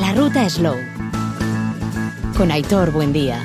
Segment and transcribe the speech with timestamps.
[0.00, 0.76] La ruta Slow.
[2.36, 3.44] Con Aitor Buen Día.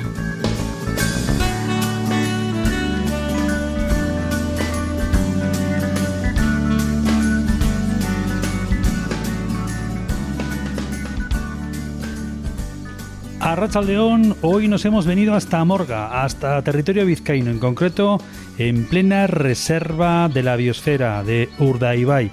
[13.40, 18.18] A Racha León, hoy nos hemos venido hasta Morga, hasta territorio vizcaíno, en concreto
[18.58, 22.30] en plena reserva de la biosfera de Urdaibai,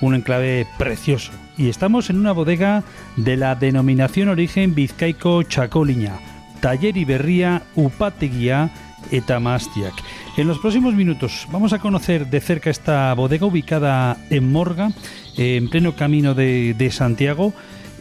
[0.00, 1.30] un enclave precioso.
[1.60, 2.84] Y estamos en una bodega
[3.16, 6.18] de la denominación origen vizcaico Chacoliña,
[6.62, 8.70] Taller Iberría Upateguía
[9.10, 9.92] Etamastiak.
[10.38, 14.92] En los próximos minutos vamos a conocer de cerca esta bodega ubicada en Morga,
[15.36, 17.52] en pleno camino de, Santiago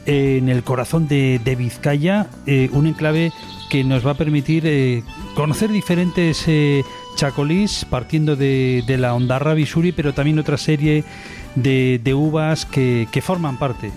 [0.05, 3.33] en el corazón de, Vizcaya, eh, un enclave
[3.69, 5.03] que nos va a permitir eh,
[5.35, 6.83] conocer diferentes eh,
[7.15, 11.03] chacolís, partiendo de, la Ondarra Bisuri, pero también otra serie
[11.55, 13.91] de, uvas que, forman parte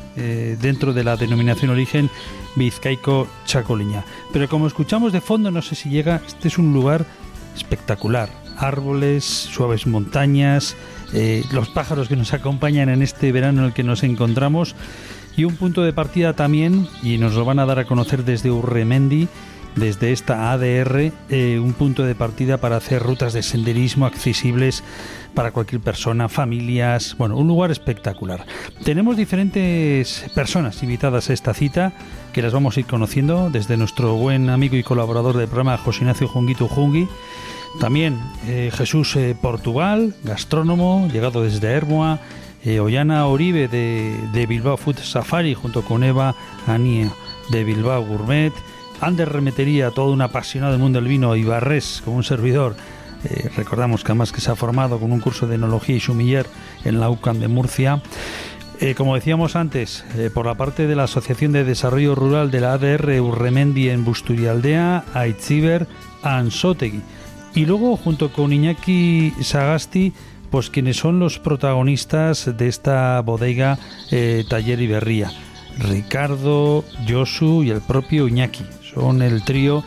[0.61, 2.11] dentro de la denominación origen
[2.57, 4.05] vizcaico chacoliña.
[4.33, 7.05] Pero como escuchamos de fondo, no sé si llega, este es un lugar
[7.57, 8.29] espectacular.
[8.57, 10.77] Árboles, suaves montañas,
[11.53, 14.75] los pájaros que nos acompañan en este verano en el que nos encontramos
[15.37, 18.51] y un punto de partida también, y nos lo van a dar a conocer desde
[18.51, 19.29] Urremendi,
[19.77, 24.85] desde esta ADR, eh, un punto de partida para hacer rutas de senderismo accesibles
[25.35, 28.45] para cualquier persona, familias, bueno, un lugar espectacular.
[28.85, 31.93] Tenemos diferentes personas invitadas a esta cita
[32.33, 36.01] que las vamos a ir conociendo, desde nuestro buen amigo y colaborador del programa José
[36.01, 37.09] Ignacio Junguito Jungi,
[37.81, 42.21] también eh, Jesús eh, Portugal, gastrónomo, llegado desde Hermoa,
[42.65, 46.35] eh, Ollana Oribe de, Bilbao Food Safari junto con Eva
[46.67, 47.11] Ania
[47.51, 48.53] de Bilbao Gourmet,
[49.01, 52.77] Ander Remetería, todo un apasionado del mundo del vino, y Barres como un servidor.
[53.25, 56.47] Eh, recordamos que además que se ha formado con un curso de enología y sumiller
[56.85, 58.03] en la UCAM de Murcia.
[58.81, 62.73] Eh, como decíamos antes, por la parte de la Asociación de Desarrollo Rural de la
[62.73, 65.87] ADR Urremendi en Busturialdea, Aitziber,
[66.23, 67.03] Ansotegui.
[67.55, 70.13] Y luego, junto con Iñaki Sagasti,
[70.51, 73.79] pues quienes son los protagonistas de esta bodega
[74.11, 75.31] eh, Taller Iberría.
[75.79, 78.65] Ricardo, Josu y el propio Iñaki.
[78.95, 79.83] Son el trío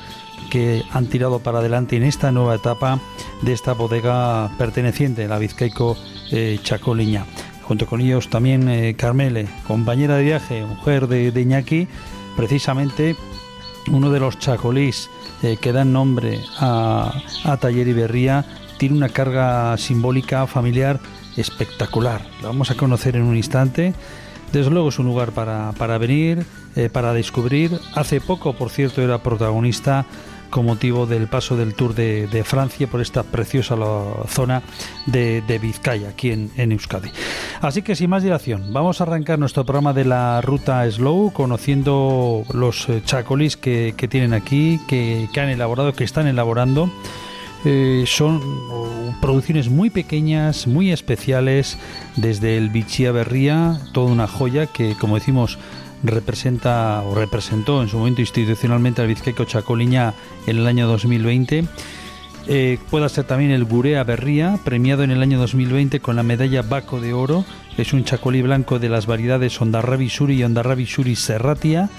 [0.50, 3.00] que han tirado para adelante en esta nueva etapa
[3.42, 5.98] de esta bodega perteneciente la Vizcaico
[6.32, 7.26] eh, Chacoliña.
[7.64, 11.88] Junto con ellos también eh, Carmele, compañera de viaje, mujer de, Iñaki,
[12.36, 13.16] precisamente
[13.92, 15.10] uno de los chacolís
[15.62, 17.14] que dan nombre a,
[17.44, 18.46] a Taller Iberría
[18.78, 21.00] tiene una carga simbólica familiar
[21.38, 22.22] espectacular.
[22.42, 23.94] La vamos a conocer en un instante.
[24.52, 26.46] Desde luego es un lugar para, venir,
[26.76, 27.78] eh, para descubrir.
[27.94, 30.06] Hace poco, por cierto, era protagonista
[30.56, 33.76] con motivo del paso del Tour de, Francia por esta preciosa
[34.30, 34.62] zona
[35.06, 37.10] de, Vizcaya, aquí en, Euskadi.
[37.60, 42.46] Así que sin más dilación, vamos a arrancar nuestro programa de la ruta Slow, conociendo
[42.54, 46.90] los eh, chacolis que, tienen aquí, que, han elaborado, que están elaborando.
[47.66, 48.40] Eh, son
[49.20, 51.78] producciones muy pequeñas, muy especiales,
[52.16, 55.60] desde el Bichia Berría, toda una joya que, como decimos,
[56.08, 60.14] representa o representó en su momento institucionalmente al Vizcaico Chacoliña
[60.48, 61.66] en el año 2020.
[62.48, 66.62] Eh, puede ser también el Gurea Berría, premiado en el año 2020 con la medalla
[66.62, 67.44] Baco de Oro.
[67.78, 71.90] Es un chacolí blanco de las variedades Ondarrabi Suri y Ondarrabi Suri Serratia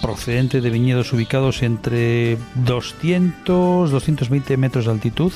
[0.00, 5.32] procedente de viñedos ubicados entre 200, 220 metros de altitud.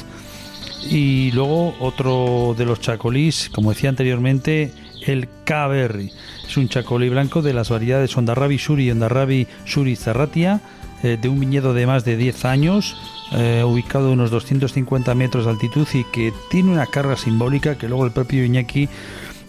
[0.88, 4.72] Y luego otro de los chacolís, como decía anteriormente,
[5.06, 6.12] el Caberri.
[6.46, 10.60] Es un chacolí blanco de las variedades Ondarrabi Suri y Ondarrabi Suri Cerratia,
[11.02, 12.96] eh, de un viñedo de más de 10 años,
[13.32, 17.88] eh, ubicado a unos 250 metros de altitud y que tiene una carga simbólica que
[17.88, 18.88] luego el propio Iñaki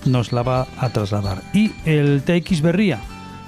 [0.05, 1.41] nos la va a trasladar.
[1.53, 2.99] Y el TX Berría,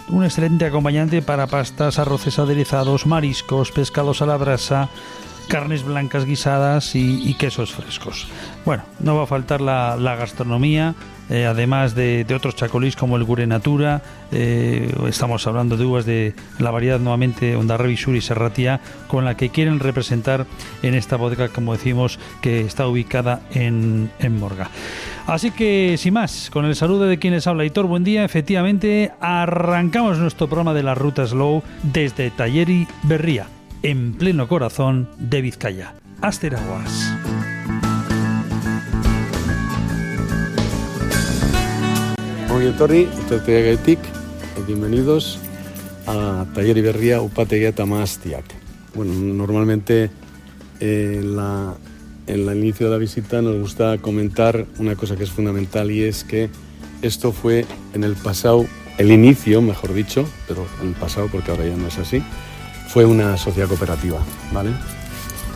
[0.09, 4.89] un excelente acompañante para pastas, arroces aderezados, mariscos, pescados a la brasa,
[5.47, 8.27] carnes blancas guisadas y, quesos frescos.
[8.65, 10.95] Bueno, no va a faltar la, gastronomía,
[11.33, 16.35] eh, además de, otros chacolís como el Gure Natura, eh, estamos hablando de uvas de
[16.59, 20.45] la variedad nuevamente Ondarrebi Sur y Serratia, con la que quieren representar
[20.83, 24.69] en esta bodega, como decimos, que está ubicada en, Morga.
[25.25, 28.24] Así que, sin más, con el saludo de quienes habla Hitor, buen día.
[28.24, 33.47] Efectivamente, arrancamos nuestro programa de la Ruta Slow desde Talleri Berría,
[33.81, 35.95] en pleno corazón de Vizcaya.
[36.21, 37.12] Asteraguas.
[42.77, 43.09] Torri,
[44.67, 45.39] bienvenidos
[46.05, 48.45] a Taller Berría Upategia Tamastiak.
[48.94, 50.11] Bueno, normalmente
[50.79, 51.73] eh, la,
[52.27, 56.03] en el inicio de la visita nos gusta comentar una cosa que es fundamental y
[56.03, 56.51] es que
[57.01, 57.65] esto fue
[57.95, 58.67] en el pasado
[58.99, 62.21] el inicio, mejor dicho, pero el pasado, porque ahora ya no es así,
[62.88, 64.19] fue una sociedad cooperativa,
[64.53, 64.69] ¿vale?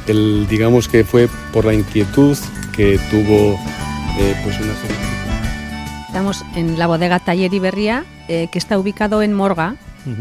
[0.08, 2.36] El, digamos que fue por la inquietud
[2.76, 3.54] que tuvo
[4.20, 4.74] eh, pues una
[6.18, 9.76] Estamos en la bodega Taller Iberría, eh, que está ubicado en Morga,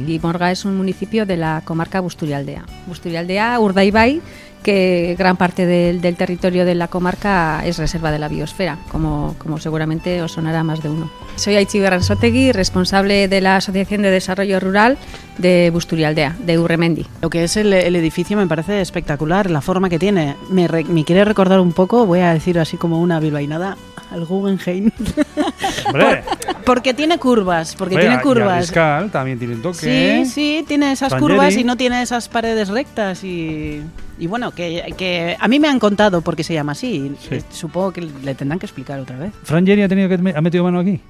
[0.07, 2.67] y Morga es un municipio de la comarca Busturialdea.
[2.87, 4.21] Busturialdea, Urdaibai,
[4.63, 9.37] que gran parte del, del, territorio de la comarca es reserva de la biosfera, como,
[9.39, 11.11] como seguramente os sonará más de uno.
[11.37, 14.99] Soy Aichi Ransotegui, responsable de la Asociación de Desarrollo Rural
[15.39, 17.07] de Busturialdea, de Urremendi.
[17.23, 20.37] Lo que es el, el edificio me parece espectacular, la forma que tiene.
[20.51, 23.79] Me, re, me, quiere recordar un poco, voy a decir así como una bilbainada,
[24.11, 24.91] al Guggenheim.
[25.93, 26.23] Por,
[26.65, 28.73] porque tiene curvas, porque Hombre, tiene curvas.
[29.13, 30.25] También tiene un toque.
[30.25, 33.83] Sí, sí, tiene esas curvas y no tiene esas paredes rectas y,
[34.19, 37.15] y bueno, que, que, a mí me han contado por qué se llama así.
[37.29, 37.39] Sí.
[37.51, 39.33] Supongo que le tendrán que explicar otra vez.
[39.45, 41.01] ¿Fran Geri ha, tenido que, ha metido mano aquí?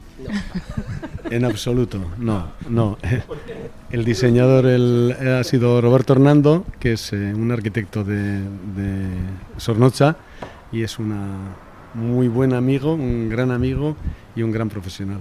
[1.30, 2.98] En absoluto, no, no.
[3.90, 9.06] El diseñador el, ha sido Roberto Hernando, que es eh, un arquitecto de, de
[9.56, 10.16] Sornocha
[10.70, 11.56] y es una
[11.96, 13.96] muy buen amigo, un gran amigo
[14.36, 15.18] y un gran profesional.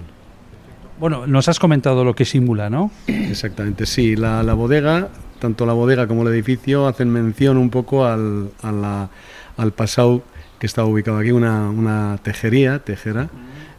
[1.00, 2.90] Bueno, nos has comentado lo que simula, ¿no?
[3.06, 4.16] Exactamente, sí.
[4.16, 5.08] La, la bodega,
[5.40, 9.10] tanto la bodega como el edificio, hacen mención un poco al, a la,
[9.56, 10.22] al pasado
[10.58, 13.28] que estaba ubicado aquí, una, una tejería, tejera,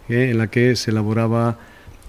[0.10, 1.58] eh, en la que se elaboraba,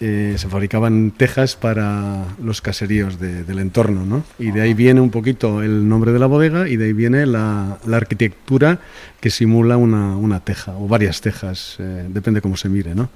[0.01, 4.23] eh, se fabricaban tejas para los caseríos de, del entorno, ¿no?
[4.39, 7.27] Y de ahí viene un poquito el nombre de la bodega y de ahí viene
[7.27, 8.79] la, la arquitectura
[9.21, 13.09] que simula una, una, teja o varias tejas, eh, depende cómo se mire, ¿no?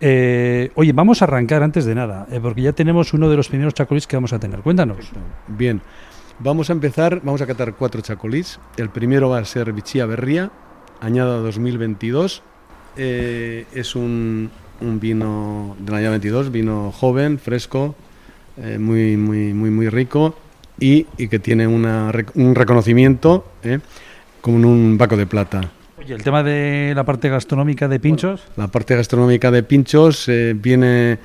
[0.00, 3.74] Eh, oye, vamos a arrancar antes de nada, porque ya tenemos uno de los primeros
[3.74, 4.60] chacolís que vamos a tener.
[4.60, 5.10] Cuéntanos.
[5.46, 5.80] Bien,
[6.40, 8.58] vamos a empezar, vamos a catar cuatro chacolís.
[8.76, 10.50] El primero va a ser Bichía Berría,
[11.00, 12.42] añada 2022.
[12.96, 17.94] Eh, es un, un, vino del año 22, vino joven, fresco,
[18.56, 20.36] eh, muy, muy, muy, muy rico
[20.78, 23.80] y, y que tiene una, un reconocimiento eh,
[24.40, 25.70] como un baco de plata.
[25.98, 28.42] Oye, el tema de la parte gastronómica de pinchos.
[28.56, 31.18] La parte gastronómica de pinchos eh, viene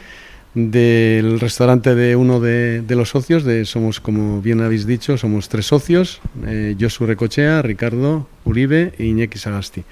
[0.54, 5.50] del restaurante de uno de, de, los socios, de somos, como bien habéis dicho, somos
[5.50, 9.84] tres socios, eh, Josu Recochea, Ricardo Uribe e Iñaki Sagasti.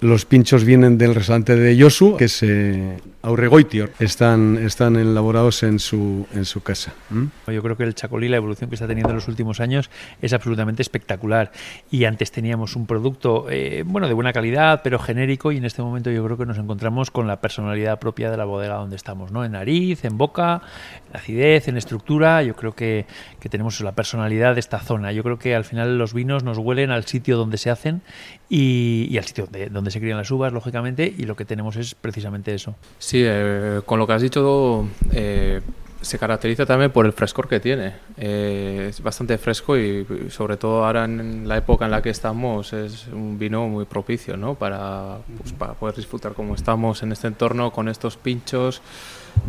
[0.00, 3.90] Los pinchos vienen del restaurante de Josu, que es eh, Aurregoitior.
[3.98, 6.94] Están, están elaborados en su, en su casa.
[7.10, 7.26] ¿Mm?
[7.52, 9.90] Yo creo que el chacolí, la evolución que está teniendo en los últimos años,
[10.22, 11.52] es absolutamente espectacular.
[11.90, 15.82] Y antes teníamos un producto, eh, bueno, de buena calidad, pero genérico, y en este
[15.82, 19.32] momento yo creo que nos encontramos con la personalidad propia de la bodega donde estamos,
[19.32, 19.44] ¿no?
[19.44, 20.62] En nariz, en boca,
[21.10, 22.42] en acidez, en estructura.
[22.42, 23.04] Yo creo que,
[23.38, 25.12] que tenemos la personalidad de esta zona.
[25.12, 28.00] Yo creo que al final los vinos nos huelen al sitio donde se hacen
[28.48, 31.76] y, y al sitio donde, donde se crían las uvas, lógicamente, y lo que tenemos
[31.76, 32.74] es precisamente eso.
[32.98, 35.60] Sí, eh, con lo que has dicho, eh,
[36.00, 37.94] se caracteriza también por el frescor que tiene.
[38.16, 42.72] Eh, es bastante fresco y, sobre todo ahora en la época en la que estamos,
[42.72, 44.54] es un vino muy propicio ¿no?
[44.54, 48.80] para, pues, para poder disfrutar como estamos en este entorno, con estos pinchos,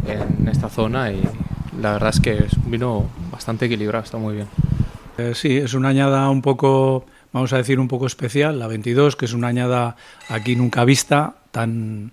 [0.08, 1.12] en esta zona.
[1.12, 1.22] Y
[1.80, 4.48] la verdad es que es un vino bastante equilibrado, está muy bien.
[5.18, 9.16] Eh, sí, es una añada un poco vamos a decir, un poco especial, la 22,
[9.16, 9.96] que es una añada
[10.30, 12.12] aquí nunca vista, tan,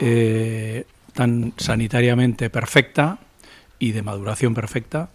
[0.00, 3.18] eh, tan sanitariamente perfecta
[3.78, 5.08] y de maduración perfecta.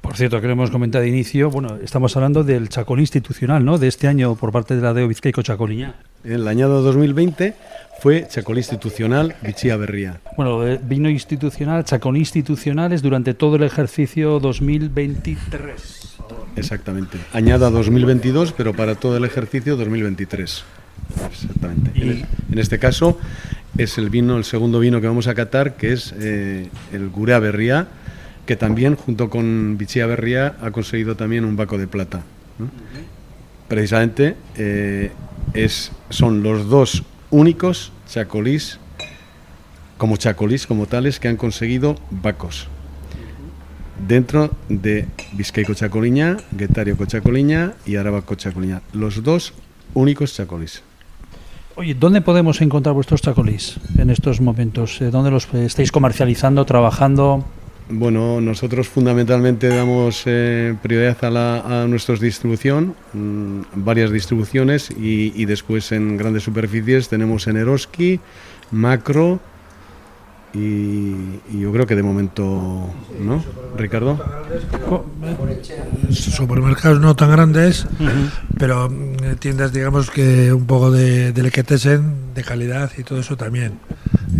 [0.00, 3.78] Por cierto, que lo hemos comentado de inicio, bueno, estamos hablando del chacolí institucional, ¿no?
[3.78, 5.94] De este año por parte de la DEO Vizcaico Chacoliña.
[6.24, 7.54] El añado 2020
[8.00, 10.20] fue chacolí institucional Bichía Berría.
[10.36, 16.16] Bueno, vino institucional, chacolí institucional es durante todo el ejercicio 2023.
[16.56, 17.18] Exactamente.
[17.32, 20.64] Añada 2022, pero para todo el ejercicio 2023.
[21.30, 21.90] Exactamente.
[21.94, 22.24] Y...
[22.52, 23.18] En, este caso
[23.76, 27.38] es el vino, el segundo vino que vamos a catar, que es eh, el Gurea
[27.38, 27.88] Berría,
[28.46, 32.22] que también junto con Bichía Berría ha conseguido también un baco de plata.
[32.58, 32.66] ¿no?
[32.66, 33.68] Uh -huh.
[33.68, 35.10] Precisamente eh,
[35.52, 38.78] es, son los dos únicos chacolís,
[39.98, 42.68] como chacolís como tales, que han conseguido bacos
[44.06, 48.82] dentro de Vizcaico Chacoliña, Guetario Cochacoliña y Araba Cochacoliña.
[48.92, 49.54] Los dos
[49.94, 50.82] únicos chacolís.
[51.76, 54.98] Oye, ¿dónde podemos encontrar vuestros chacolís en estos momentos?
[55.10, 57.44] ¿Dónde los estáis comercializando, trabajando?
[57.88, 65.32] Bueno, nosotros fundamentalmente damos eh, prioridad a, la, a nuestra distribución, mmm, varias distribuciones y,
[65.40, 68.18] y, después en grandes superficies tenemos en Eroski,
[68.72, 69.38] Macro,
[70.52, 72.90] y, y, yo creo que de momento,
[73.20, 73.44] ¿no?
[73.76, 74.18] Ricardo.
[76.10, 78.30] Supermercados no tan grandes, uh -huh.
[78.58, 83.78] pero mm, tiendas, digamos que un poco de delicatessen, de calidad y todo eso también.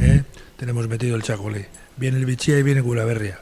[0.00, 0.24] ¿eh?
[0.56, 1.64] tenemos metido el chacolí.
[1.96, 3.38] Viene el bichía y viene Guraberria.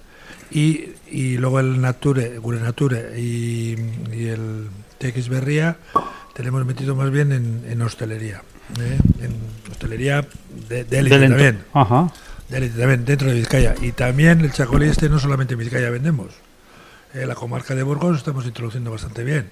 [0.51, 3.77] Y, y luego el Nature, Gure Nature y,
[4.13, 4.69] y el
[4.99, 5.77] TX Berría
[6.35, 8.43] tenemos metido más bien en, en hostelería.
[8.81, 8.99] ¿eh?
[9.21, 9.35] En
[9.73, 10.27] hostelería
[10.69, 11.65] de, de élite también.
[11.73, 12.13] Ajá.
[12.49, 13.75] De élite también, dentro de Vizcaya.
[13.81, 16.29] Y también el chacolí este no solamente en Vizcaya vendemos.
[17.15, 19.51] Eh, la comarca de Burgos estamos introduciendo bastante bien.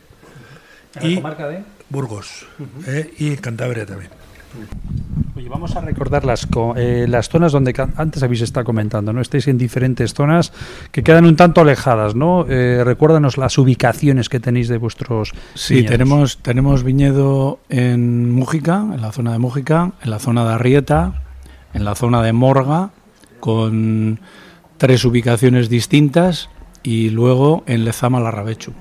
[1.01, 1.65] y de?
[1.89, 2.47] Burgos.
[2.87, 4.11] eh, y en Cantabria también.
[5.35, 9.21] Oye, vamos a recordar las, co- eh, las zonas donde antes habéis estado comentando, ¿no?
[9.21, 10.53] Estáis en diferentes zonas
[10.91, 12.45] que quedan un tanto alejadas, ¿no?
[12.49, 15.91] Eh, recuérdanos las ubicaciones que tenéis de vuestros Sí, viñedos.
[15.93, 21.23] tenemos, tenemos viñedo en Mújica, en la zona de Mújica, en la zona de Arrieta,
[21.73, 22.91] en la zona de Morga,
[23.41, 24.21] con
[24.77, 26.51] tres ubicaciones distintas
[26.83, 28.73] y luego en Lezama Larrabechu.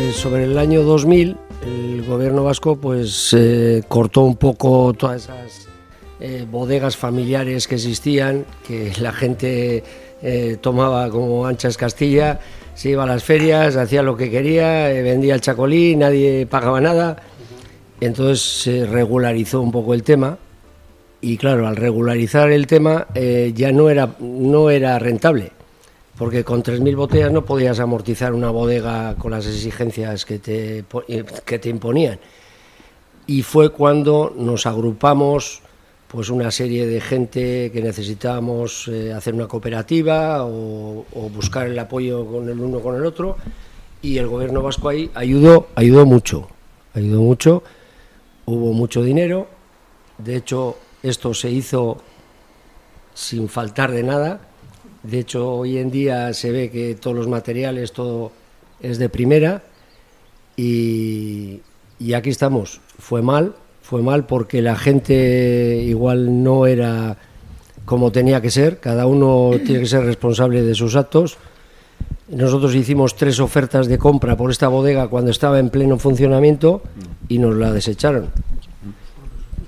[0.00, 1.36] Eh, Sobre el año 2000,
[1.68, 5.68] el gobierno vasco pues eh, cortó un poco todas esas
[6.20, 9.82] eh, bodegas familiares que existían, que la gente
[10.22, 12.40] eh, tomaba como anchas Castilla,
[12.74, 17.16] se iba a las ferias, hacía lo que quería, vendía el chacolí, nadie pagaba nada.
[18.00, 20.38] Entonces se regularizó un poco el tema
[21.20, 23.08] y claro, al regularizar el tema
[23.54, 25.57] ya no era, no era rentable
[26.18, 31.24] porque con 3.000 botellas no podías amortizar una bodega con las exigencias que te, eh,
[31.44, 32.18] que te imponían.
[33.28, 35.62] Y fue cuando nos agrupamos
[36.08, 41.78] pues una serie de gente que necesitábamos eh, hacer una cooperativa o, o buscar el
[41.78, 43.36] apoyo con el uno con el otro
[44.00, 46.48] y el gobierno vasco ahí ayudó, ayudó mucho,
[46.94, 47.62] ayudó mucho,
[48.46, 49.48] hubo mucho dinero,
[50.16, 51.98] de hecho esto se hizo
[53.12, 54.47] sin faltar de nada,
[55.02, 58.32] de hecho, hoy en día se ve que todos los materiales, todo
[58.80, 59.62] es de primera
[60.56, 61.60] y,
[61.98, 62.80] y aquí estamos.
[62.98, 67.16] Fue mal, fue mal porque la gente igual no era
[67.84, 71.38] como tenía que ser, cada uno tiene que ser responsable de sus actos.
[72.28, 76.82] Nosotros hicimos tres ofertas de compra por esta bodega cuando estaba en pleno funcionamiento
[77.28, 78.28] y nos la desecharon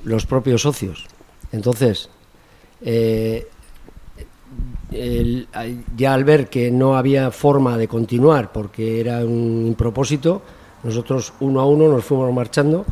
[0.04, 1.06] los propios socios.
[1.52, 2.10] Entonces,
[2.82, 3.49] eh,
[4.92, 5.49] el-
[5.97, 10.42] ya al ver que no había forma de continuar porque era un propósito,
[10.82, 12.85] nosotros uno a uno nos fuimos marchando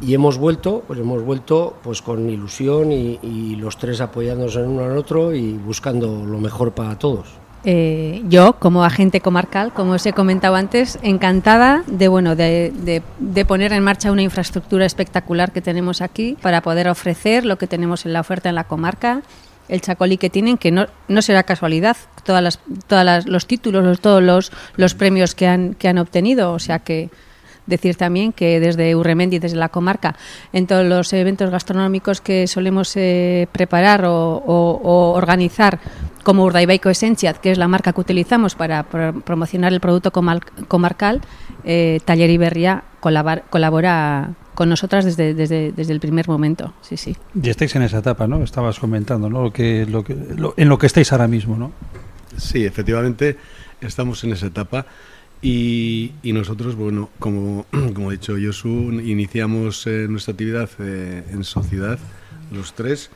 [0.00, 4.66] y hemos vuelto, pues hemos vuelto pues con ilusión y, y los tres apoyándonos en
[4.68, 7.26] uno al otro y buscando lo mejor para todos.
[7.66, 13.02] Eh, yo, como agente comarcal, como os he comentado antes, encantada de bueno de, de-
[13.18, 17.66] de poner en marcha una infraestructura espectacular que tenemos aquí para poder ofrecer lo que
[17.66, 19.22] tenemos en la oferta en la comarca,
[19.68, 24.00] el chacolí que tienen, que no, no será casualidad, todas las, todas los títulos, los-
[24.00, 27.10] todos los, los premios que han, que han obtenido, o sea que
[27.66, 30.16] decir también que desde Urremendi, desde la comarca,
[30.52, 35.78] en todos los eventos gastronómicos que solemos eh, preparar o, organizar,
[36.24, 41.22] como Urdaibaiko Essentiat, que es la marca que utilizamos para pro- promocionar el producto comarcal,
[41.64, 46.72] eh, Taller Iberria colabar- colabora con nosotras desde, desde, desde el primer momento.
[46.82, 47.16] Sí, sí.
[47.40, 48.42] Y estáis en esa etapa, ¿no?
[48.42, 49.42] Estabas comentando, ¿no?
[49.42, 51.72] Lo que, lo que, lo- en lo que estáis ahora mismo, ¿no?
[52.36, 53.36] Sí, efectivamente,
[53.80, 54.86] estamos en esa etapa.
[55.42, 61.44] Y, y nosotros, bueno, como, como ha dicho Josu, iniciamos eh, nuestra actividad eh, en
[61.44, 61.98] sociedad,
[62.50, 63.10] los tres,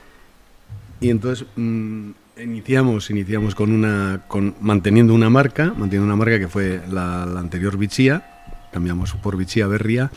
[1.00, 2.10] y entonces mm,
[2.42, 7.40] iniciamos, iniciamos con una, con, manteniendo una marca, manteniendo una marca que fue la, la
[7.40, 8.42] anterior Bichía,
[8.72, 10.10] cambiamos por Bichía Berría,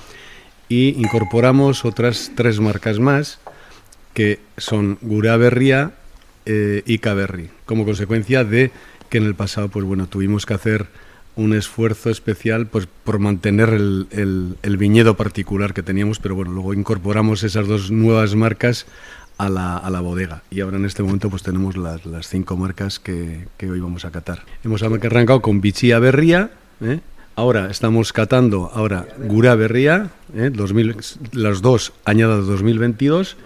[0.71, 3.39] y incorporamos otras tres marcas más,
[4.13, 5.91] que son Gura Berría
[6.45, 8.71] eh, y Caberri, como consecuencia de
[9.09, 10.87] que en el pasado, pues bueno, tuvimos que hacer
[11.35, 17.43] un esfuerzo especial pues por mantener el, viñedo particular que teníamos, pero bueno, luego incorporamos
[17.43, 18.85] esas dos nuevas marcas
[19.37, 20.43] a la, bodega.
[20.51, 24.11] Y ahora en este momento pues tenemos las, cinco marcas que, que hoy vamos a
[24.11, 24.45] catar.
[24.63, 27.01] Hemos arrancado con Bichía Berría, ¿eh?
[27.35, 30.49] Ahora estamos catando ahora Gura Berría, ¿eh?
[30.53, 30.95] 2000,
[31.33, 33.37] las dos añadas 2022.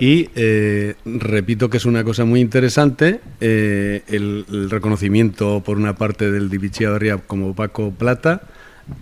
[0.00, 6.30] Y eh, repito que es una cosa muy interesante eh, el, reconocimiento por una parte
[6.30, 8.42] del Divichia Berria como Paco Plata,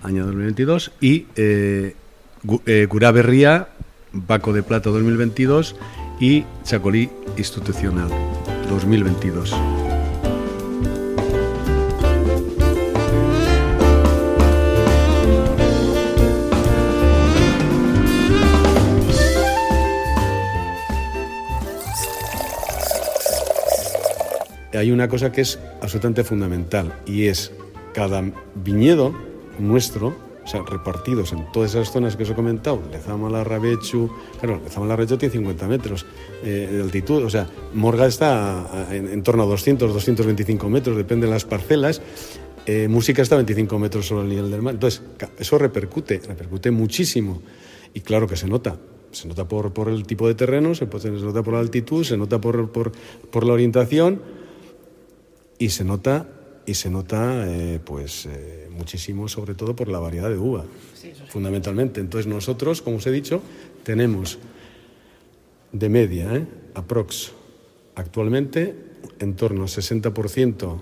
[0.02, 1.26] año 2022, y
[2.44, 3.68] Gu- Gurá Berría,
[4.26, 5.76] Paco de Plata 2022
[6.20, 8.08] y Chacolí Institucional
[8.68, 9.54] 2022.
[24.72, 27.52] Hay una cosa que es absolutamente fundamental y es
[27.92, 28.22] cada
[28.54, 29.14] viñedo
[29.58, 30.14] nuestro
[30.50, 34.10] sea, repartidos en todas esas zonas que os he comentado, Lezama, la Rabechu,
[34.40, 36.06] claro, Lezama, la Rabechu tiene 50 metros
[36.42, 41.32] eh, de altitud, o sea, Morga está en, torno a 200, 225 metros, depende de
[41.32, 42.02] las parcelas,
[42.66, 45.02] eh, Música está a 25 metros sobre el nivel del mar, entonces
[45.38, 47.40] eso repercute, repercute muchísimo.
[47.94, 48.76] Y claro que se nota,
[49.10, 52.16] se nota por, por el tipo de terreno, se, se nota por la altitud, se
[52.16, 52.92] nota por, por,
[53.30, 54.20] por la orientación
[55.60, 56.26] y se nota
[56.66, 60.64] y se nota eh, pues eh, muchísimo sobre todo por la variedad de uva
[61.28, 63.40] fundamentalmente entonces nosotros como os he dicho
[63.84, 64.38] tenemos
[65.70, 66.46] de media ¿eh?
[66.74, 67.32] aprox
[67.94, 68.74] actualmente
[69.20, 70.80] en torno a 60%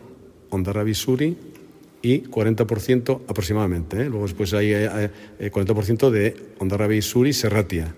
[0.50, 1.36] Ondarra Suri
[2.00, 4.00] y 40% aproximadamente.
[4.00, 4.04] ¿eh?
[4.08, 7.94] Luego después hay, 40% de Ondarra Suri Serratia.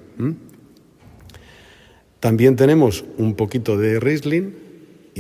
[2.18, 4.69] También tenemos un poquito de Riesling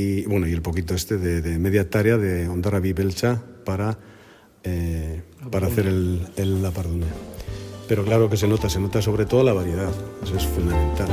[0.00, 3.98] y bueno y el poquito este de, media tarea de Ondara Belcha para,
[4.64, 7.06] eh, para hacer el, el, la parduna.
[7.86, 9.90] Pero claro que se nota, se nota sobre todo la variedad,
[10.22, 11.08] eso es fundamental.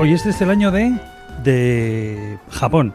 [0.00, 0.98] Hoy este es el año de,
[1.42, 2.94] de Japón.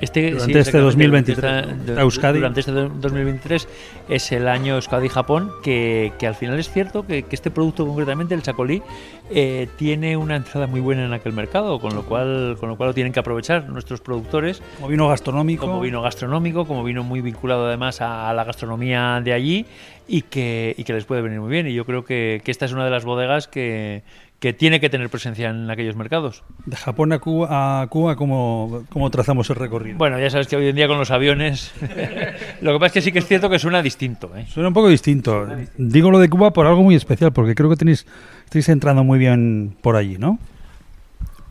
[0.00, 1.86] Este, durante este 2023.
[1.86, 3.68] Durante este 2023
[4.08, 8.34] es el año Euskadi-Japón, que, que, al final es cierto que, que, este producto, concretamente
[8.34, 8.82] el chacolí,
[9.30, 12.88] eh, tiene una entrada muy buena en aquel mercado, con lo cual con lo cual
[12.88, 14.62] lo tienen que aprovechar nuestros productores.
[14.76, 15.66] Como vino gastronómico.
[15.66, 19.66] Como vino gastronómico, como vino muy vinculado además a, la gastronomía de allí
[20.08, 21.66] y que, y que les puede venir muy bien.
[21.66, 24.02] Y yo creo que, que esta es una de las bodegas que,
[24.40, 26.42] que tiene que tener presencia en aquellos mercados.
[26.64, 29.98] De Japón a Cuba, a Cuba ¿cómo, ¿cómo, trazamos el recorrido?
[29.98, 31.72] Bueno, ya sabes que hoy en día con los aviones...
[32.62, 34.34] lo que pasa es que sí que es cierto que suena distinto.
[34.34, 34.46] ¿eh?
[34.48, 35.46] Suena un poco distinto.
[35.76, 38.06] Digo lo de Cuba por algo muy especial, porque creo que tenéis,
[38.46, 40.38] estáis entrando muy bien por allí, ¿no?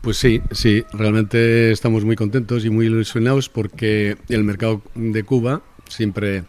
[0.00, 5.62] Pues sí, sí, realmente estamos muy contentos y muy ilusionados porque el mercado de Cuba
[5.86, 6.42] siempre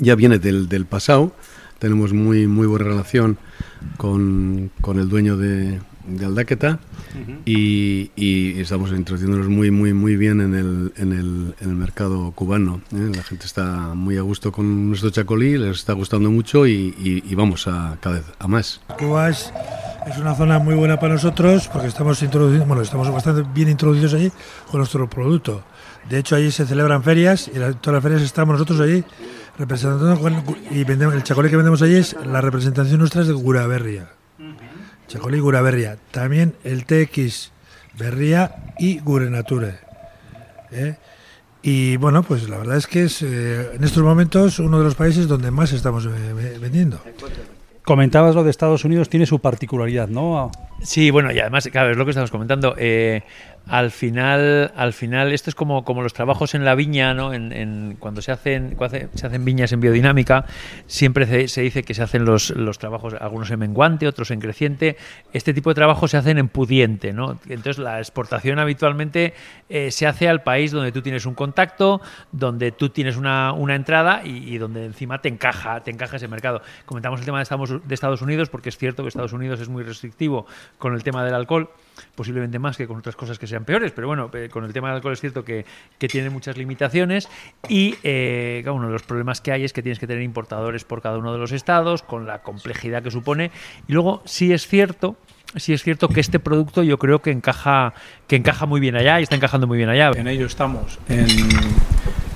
[0.00, 1.32] ya viene del, del pasado
[1.78, 3.38] tenemos muy, muy buena relación
[3.96, 6.78] con, con el dueño de, de Aldaqueta
[7.44, 12.30] y, y, estamos introduciéndonos muy, muy, muy bien en el, en el, en el mercado
[12.32, 12.80] cubano.
[12.92, 13.10] ¿eh?
[13.14, 17.34] La gente está muy a gusto con nuestro chacolí, les está gustando mucho y, y,
[17.34, 18.80] vamos a cada vez a más.
[18.98, 19.52] Cuba es,
[20.06, 24.14] es, una zona muy buena para nosotros porque estamos introduciendo, bueno, estamos bastante bien introducidos
[24.14, 24.30] allí
[24.70, 25.62] con nuestro producto.
[26.08, 29.04] De hecho, allí se celebran ferias y en todas las ferias estamos nosotros allí
[29.58, 30.18] representando
[30.70, 34.08] y vendemos, el chacolí que vendemos allí es la representación nuestra es de Guraberria.
[35.08, 35.98] Chacolí Guraberria.
[36.10, 37.52] También el TX
[37.98, 39.78] Berría y Gurenature.
[40.72, 40.96] ¿eh?
[41.62, 44.94] Y bueno, pues la verdad es que es eh, en estos momentos uno de los
[44.94, 47.00] países donde más estamos eh, vendiendo.
[47.82, 50.50] Comentabas lo de Estados Unidos, tiene su particularidad, ¿no?
[50.82, 52.74] Sí, bueno, y además, claro, es lo que estamos comentando.
[52.78, 53.22] Eh,
[53.68, 57.34] al final, al final esto es como, como los trabajos en la viña, ¿no?
[57.34, 60.44] En, cuando se hacen, cuando se hacen viñas en biodinámica,
[60.86, 64.96] siempre se, dice que se hacen los, los, trabajos, algunos en menguante, otros en creciente.
[65.32, 67.38] Este tipo de trabajos se hacen en pudiente, ¿no?
[67.48, 69.34] Entonces la exportación habitualmente
[69.68, 72.00] eh, se hace al país donde tú tienes un contacto,
[72.30, 76.62] donde tú tienes una, una entrada y, donde encima te encaja, te encaja ese mercado.
[76.84, 77.46] Comentamos el tema de
[77.84, 80.46] de Estados Unidos porque es cierto que Estados Unidos es muy restrictivo
[80.78, 81.70] con el tema del alcohol
[82.14, 84.88] posiblemente más que con otras cosas que sean peores, pero bueno, eh, con el tema
[84.88, 85.64] del alcohol es cierto que,
[85.98, 87.28] tiene muchas limitaciones
[87.68, 91.02] y eh, uno de los problemas que hay es que tienes que tener importadores por
[91.02, 93.50] cada uno de los estados, con la complejidad que supone.
[93.88, 95.16] Y luego sí es cierto
[95.56, 97.94] sí es cierto que este producto yo creo que encaja
[98.26, 100.10] que encaja muy bien allá y está encajando muy bien allá.
[100.14, 101.26] En ello estamos, en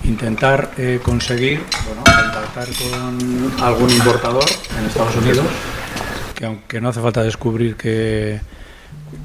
[0.05, 4.45] intentar eh, conseguir bueno, contactar con algún importador
[4.79, 5.47] en Estados Unidos,
[6.35, 8.41] que aunque no hace falta descubrir que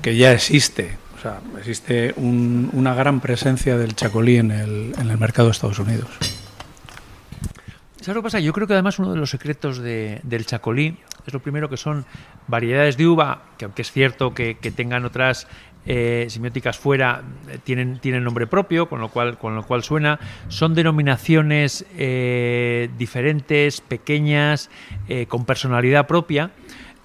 [0.02, 0.98] que ya existe.
[1.18, 5.80] O sea, existe una gran presencia del chacolí en el, en el mercado de Estados
[5.80, 6.10] Unidos.
[8.06, 8.40] ¿Sabes lo que pasa?
[8.40, 10.96] Yo creo que además uno de los secretos del chacolí
[11.26, 12.06] es lo primero que son
[12.48, 15.48] variedades de uva, que aunque es cierto que, tengan otras
[15.88, 16.28] eh,
[16.80, 20.20] fuera, eh, tienen, tienen nombre propio, con lo cual, con lo cual suena.
[20.50, 24.70] Son denominaciones eh, diferentes, pequeñas,
[25.28, 26.52] con personalidad propia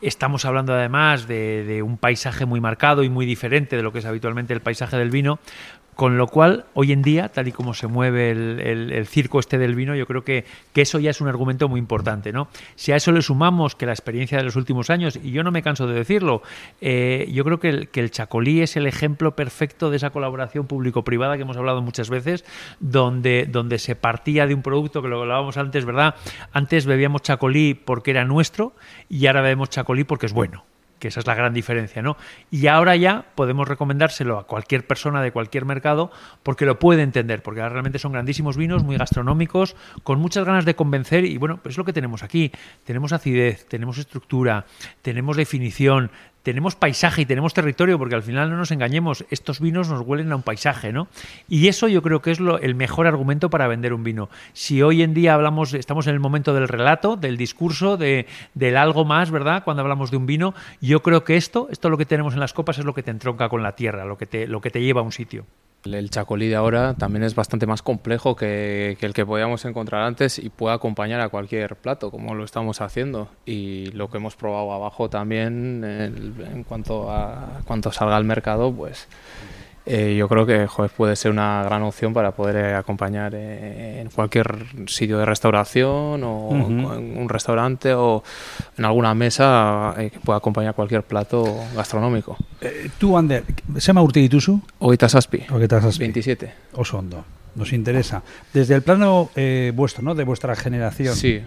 [0.02, 4.06] Estamos hablando además de, un paisaje muy marcado y muy diferente de lo que es
[4.06, 5.38] habitualmente el paisaje del vino,
[6.00, 9.74] con lo cual, hoy en día, tal y como se mueve el, circo este del
[9.74, 12.32] vino, yo creo que, eso ya es un argumento muy importante.
[12.32, 12.48] ¿no?
[12.74, 15.50] Si a eso le sumamos que la experiencia de los últimos años, y yo no
[15.50, 16.40] me canso de decirlo,
[16.80, 20.66] eh, yo creo que el, que el Chacolí es el ejemplo perfecto de esa colaboración
[20.66, 22.46] público-privada que hemos hablado muchas veces,
[22.78, 26.14] donde, donde se partía de un producto que lo hablábamos antes, ¿verdad?
[26.54, 28.72] Antes bebíamos Chacolí porque era nuestro
[29.10, 30.64] y ahora bebemos Chacolí porque es bueno.
[31.00, 32.16] Que esa es la gran diferencia, ¿no?
[32.50, 36.12] Y ahora ya podemos recomendárselo a cualquier persona de cualquier mercado
[36.44, 40.76] porque lo puede entender, porque realmente son grandísimos vinos, muy gastronómicos, con muchas ganas de
[40.76, 42.52] convencer y bueno, pues es lo que tenemos aquí.
[42.84, 44.66] Tenemos acidez, tenemos estructura,
[45.02, 46.10] tenemos definición,
[46.42, 50.32] tenemos paisaje y tenemos territorio, porque al final no nos engañemos, estos vinos nos huelen
[50.32, 51.08] a un paisaje, ¿no?
[51.48, 54.28] Y eso yo creo que es lo, el mejor argumento para vender un vino.
[54.52, 58.76] Si hoy en día hablamos, estamos en el momento del relato, del discurso, de, del
[58.76, 59.64] algo más, ¿verdad?
[59.64, 62.52] Cuando hablamos de un vino, yo creo que esto, esto lo que tenemos en las
[62.52, 64.80] copas es lo que te entronca con la tierra, lo que te, lo que te
[64.80, 65.44] lleva a un sitio.
[65.84, 70.38] El chacolí de ahora también es bastante más complejo que, el que podíamos encontrar antes
[70.38, 73.28] y puede acompañar a cualquier plato, como lo estamos haciendo.
[73.46, 79.08] Y lo que hemos probado abajo también, en, cuanto a cuanto salga al mercado, pues
[79.86, 80.66] eh, yo creo que
[80.96, 86.22] puede ser una gran opción para poder eh, acompañar eh, en cualquier sitio de restauración
[86.22, 88.22] o en un restaurante o
[88.76, 92.36] en alguna mesa que pueda acompañar cualquier plato gastronómico.
[92.98, 94.60] tú, Ander, ¿se llama urte dituzu?
[94.78, 95.46] Oita Saspi.
[96.04, 96.52] 27.
[96.74, 97.39] Osondo.
[97.54, 98.22] Nos interesa.
[98.52, 99.30] Desde el plano
[99.74, 100.14] vuestro, ¿no?
[100.14, 101.16] De vuestra generación.
[101.16, 101.42] Sí.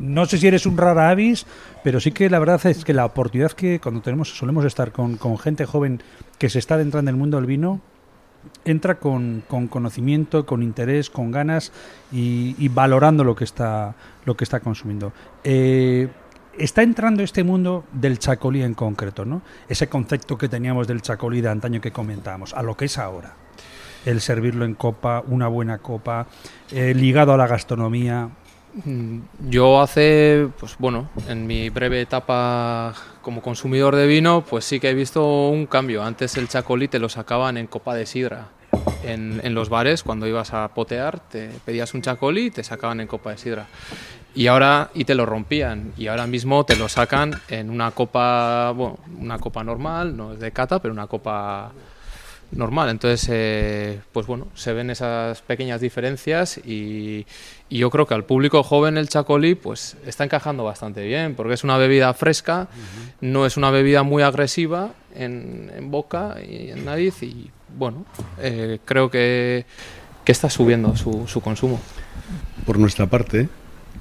[0.00, 1.46] no sé si eres un rara avis,
[1.84, 5.16] pero sí que la verdad es que la oportunidad que cuando tenemos, solemos estar con,
[5.16, 6.02] con gente joven
[6.38, 7.80] que se está adentrando en el mundo del vino
[8.64, 11.72] entra con, conocimiento, con interés, con ganas
[12.10, 15.12] y, valorando lo que está, lo que está consumiendo.
[15.44, 16.08] Eh,
[16.58, 19.42] está entrando este mundo del chacolí en concreto, ¿no?
[19.68, 23.36] Ese concepto que teníamos del chacolí de antaño que comentábamos, a lo que es ahora.
[24.04, 26.26] El servirlo en copa, una buena copa,
[26.70, 28.28] eh, ligado a la gastronomía.
[28.84, 29.18] Mm,
[29.50, 34.90] yo hace, pues bueno, en mi breve etapa como consumidor de vino, pues sí que
[34.90, 36.02] he visto un cambio.
[36.02, 38.48] Antes el chacolí te lo sacaban en copa de sidra.
[39.04, 43.00] En, en los bares, cuando ibas a potear, te pedías un chacolí y te sacaban
[43.00, 43.66] en copa de sidra.
[44.34, 45.92] Y ahora, y te lo rompían.
[45.96, 50.40] Y ahora mismo te lo sacan en una copa, bueno, una copa normal, no es
[50.40, 51.72] de cata, pero una copa
[52.52, 52.88] normal.
[52.88, 57.26] Entonces, eh, pues bueno, se ven esas pequeñas diferencias y,
[57.70, 61.64] yo creo que al público joven el chacolí pues está encajando bastante bien, porque es
[61.64, 62.68] una bebida fresca,
[63.22, 68.04] no es una bebida muy agresiva en, boca y en nariz y bueno,
[68.38, 69.64] eh, creo que,
[70.22, 71.80] que, está subiendo su, su consumo.
[72.66, 73.48] Por nuestra parte,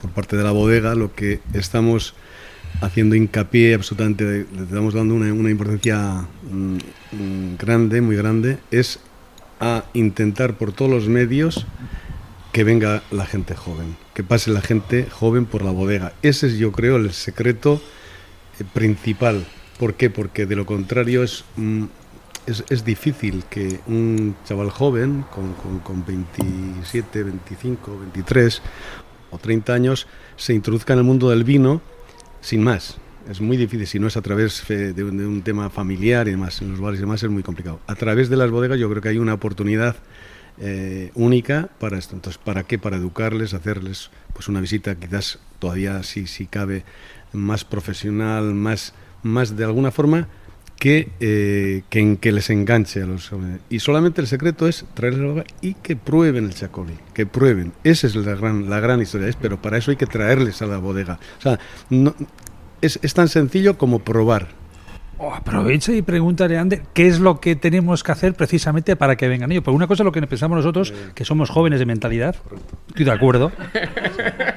[0.01, 2.13] por parte de la bodega, lo que estamos
[2.81, 6.75] haciendo hincapié absolutamente, le estamos dando una, importancia mm,
[7.11, 8.99] mm, grande, muy grande, es
[9.59, 11.67] a intentar por todos los medios
[12.51, 16.13] que venga la gente joven, que pase la gente joven por la bodega.
[16.23, 17.81] Ese es, yo creo, el secreto
[18.59, 19.45] eh, principal.
[19.79, 20.09] ¿Por qué?
[20.09, 21.85] Porque de lo contrario es, mm,
[22.47, 28.61] es, es, difícil que un chaval joven con, con, con 27, 25, 23
[29.29, 31.81] o 30 años se introduzca en el mundo del vino
[32.41, 32.97] sin más.
[33.29, 36.71] Es muy difícil, si no es a través de un, tema familiar y demás, en
[36.71, 37.79] los bares y demás es muy complicado.
[37.87, 39.95] A través de las bodegas yo creo que hay una oportunidad
[40.59, 42.15] eh, única para esto.
[42.15, 42.79] Entonces, ¿para qué?
[42.79, 46.83] Para educarles, hacerles pues una visita quizás todavía si, si cabe
[47.31, 50.27] más profesional, más, más de alguna forma
[50.81, 53.59] que, eh, que, en, que les enganche a los jóvenes.
[53.69, 57.71] Y solamente el secreto es traerles la y que prueben el chacolí, que prueben.
[57.83, 60.65] Esa es la gran, la gran historia, es, pero para eso hay que traerles a
[60.65, 61.19] la bodega.
[61.37, 61.59] O sea,
[61.91, 62.15] no,
[62.81, 64.47] es, es tan sencillo como probar.
[65.19, 69.15] Oh, aprovecha y pregúntale a Ander qué es lo que tenemos que hacer precisamente para
[69.17, 69.63] que vengan ellos.
[69.63, 72.35] Por una cosa lo que pensamos nosotros, que somos jóvenes de mentalidad,
[72.87, 73.51] estoy de acuerdo,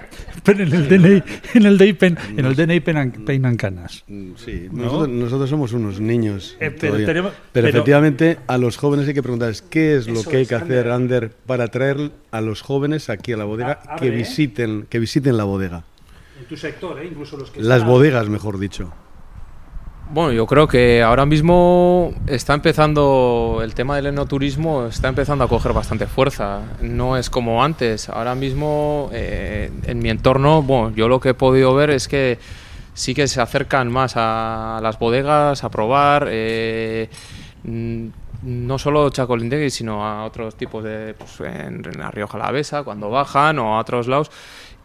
[0.44, 1.22] pero en el DNI,
[1.54, 4.04] en el DNI, en el DNI peinan, canas.
[4.06, 6.56] Mm, sí, nosotros, somos unos niños.
[6.60, 10.54] Eh, pero, efectivamente a los jóvenes hay que preguntarles qué es lo que hay que
[10.54, 14.10] hacer, Ander, para traer a los jóvenes aquí a la bodega que ¿eh?
[14.10, 15.84] visiten, que visiten la bodega.
[16.38, 17.06] En tu sector, ¿eh?
[17.06, 18.92] incluso los que Las bodegas, mejor dicho.
[20.14, 25.48] Bueno, yo creo que ahora mismo está empezando el tema del enoturismo, está empezando a
[25.48, 26.60] coger bastante fuerza.
[26.80, 28.08] No es como antes.
[28.08, 32.38] Ahora mismo eh, en mi entorno, bueno, yo lo que he podido ver es que
[32.94, 36.28] sí que se acercan más a las bodegas a probar.
[36.30, 37.08] Eh,
[37.64, 43.58] no solo Chacolindegui, sino a otros tipos de, pues, en, en la Rioja cuando bajan,
[43.58, 44.30] o a otros lados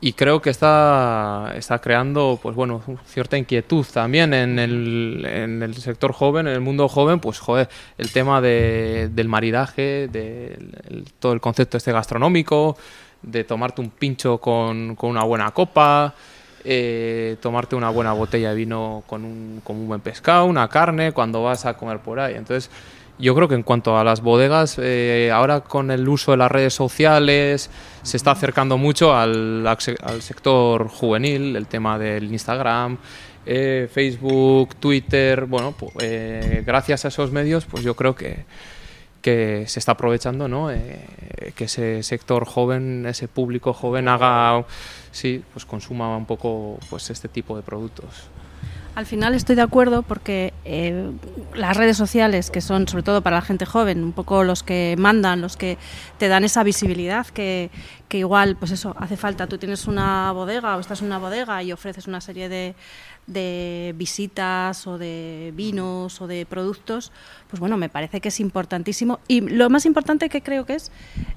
[0.01, 5.75] y creo que está, está creando pues bueno cierta inquietud también en el, en el
[5.75, 10.57] sector joven en el mundo joven pues joder el tema de, del maridaje de
[11.19, 12.77] todo el concepto este gastronómico
[13.21, 16.15] de tomarte un pincho con, con una buena copa
[16.65, 21.13] eh, tomarte una buena botella de vino con un, con un buen pescado una carne
[21.13, 22.35] cuando vas a comer por ahí.
[22.35, 22.69] Entonces
[23.19, 26.51] yo creo que en cuanto a las bodegas, eh, ahora con el uso de las
[26.51, 27.69] redes sociales
[28.01, 29.67] se está acercando mucho al,
[30.21, 32.97] sector juvenil, el tema del Instagram,
[33.45, 38.45] eh, Facebook, Twitter, bueno, pues, eh, gracias a esos medios, pues yo creo que,
[39.21, 40.71] que se está aprovechando, ¿no?
[40.71, 44.65] Eh, que ese sector joven, ese público joven haga,
[45.12, 48.29] sí, pues consuma un poco pues este tipo de productos.
[48.95, 51.12] Al final estoy de acuerdo porque eh,
[51.54, 54.95] las redes sociales, que son sobre todo para la gente joven, un poco los que
[54.97, 55.78] mandan, los que
[56.17, 57.69] te dan esa visibilidad que,
[58.10, 59.47] que igual, pues eso, hace falta.
[59.47, 62.75] Tú tienes una bodega o estás en una bodega y ofreces una serie de,
[63.30, 67.12] de visitas o de vinos o de productos,
[67.47, 69.19] pues bueno, me parece que es importantísimo.
[69.28, 70.91] Y lo más importante que creo que es,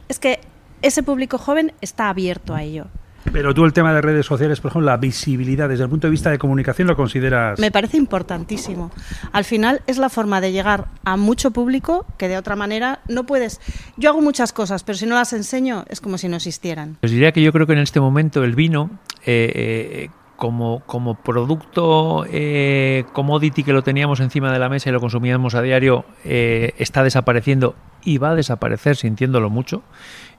[0.09, 0.41] es que
[0.81, 2.87] ese público joven está abierto a ello.
[3.31, 6.11] Pero tú el tema de redes sociales, por ejemplo, la visibilidad desde el punto de
[6.11, 7.59] vista de comunicación lo consideras...
[7.59, 8.91] Me parece importantísimo.
[9.33, 13.25] Al final es la forma de llegar a mucho público que de otra manera no
[13.25, 13.61] puedes...
[13.97, 16.97] Yo hago muchas cosas, pero si no las enseño es como si no existieran.
[17.03, 18.91] Os diría que yo creo que en este momento el vino...
[19.25, 20.11] Eh, eh,
[20.43, 25.55] como, como producto eh, commodity que lo teníamos encima de la mesa y lo consumíamos
[25.55, 29.85] a diario, eh, está desapareciendo y va a desaparecer sintiéndolo mucho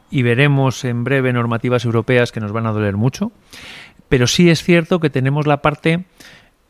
[0.10, 3.32] y veremos en breve normativas europeas que nos van a doler mucho.
[4.10, 6.06] Pero sí es cierto que tenemos la parte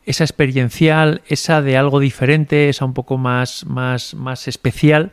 [0.06, 5.12] esa experiencial, esa de algo diferente, esa un poco más, más, más especial,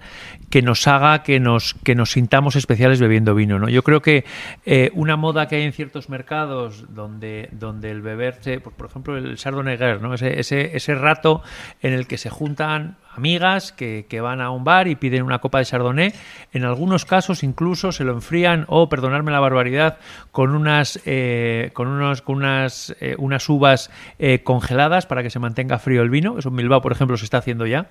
[0.50, 3.58] que nos haga que nos, que nos sintamos especiales bebiendo vino.
[3.58, 3.70] ¿no?
[3.70, 4.26] Yo creo que
[4.66, 9.18] eh, una moda que hay en ciertos mercados donde, donde el beberse, por, por ejemplo,
[9.18, 10.14] el Chardonnay, ¿no?
[10.14, 11.42] ese, ese rato
[11.82, 15.60] en el que se juntan amigas que, van a un bar y piden una copa
[15.60, 16.14] de Chardonnay.
[16.54, 19.98] En algunos casos incluso se lo enfrían, o perdonadme la barbaridad,
[20.32, 25.40] con unas, eh, con unos, con unas, eh, unas uvas eh, congeladas para que se
[25.40, 26.38] mantenga frío el vino.
[26.38, 27.88] Eso en Bilbao, por ejemplo, se está haciendo ya.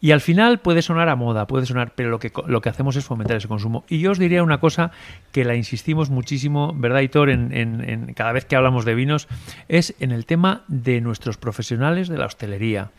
[0.00, 2.96] Y al final puede sonar a moda, puede sonar, pero lo que, lo que hacemos
[2.96, 3.84] es fomentar ese consumo.
[3.88, 4.90] Y yo os diría una cosa
[5.32, 7.30] que la insistimos muchísimo, ¿verdad, Hitor?
[7.30, 9.28] En, en, en cada vez que hablamos de vinos,
[9.68, 12.90] es en el tema de nuestros profesionales de la hostelería.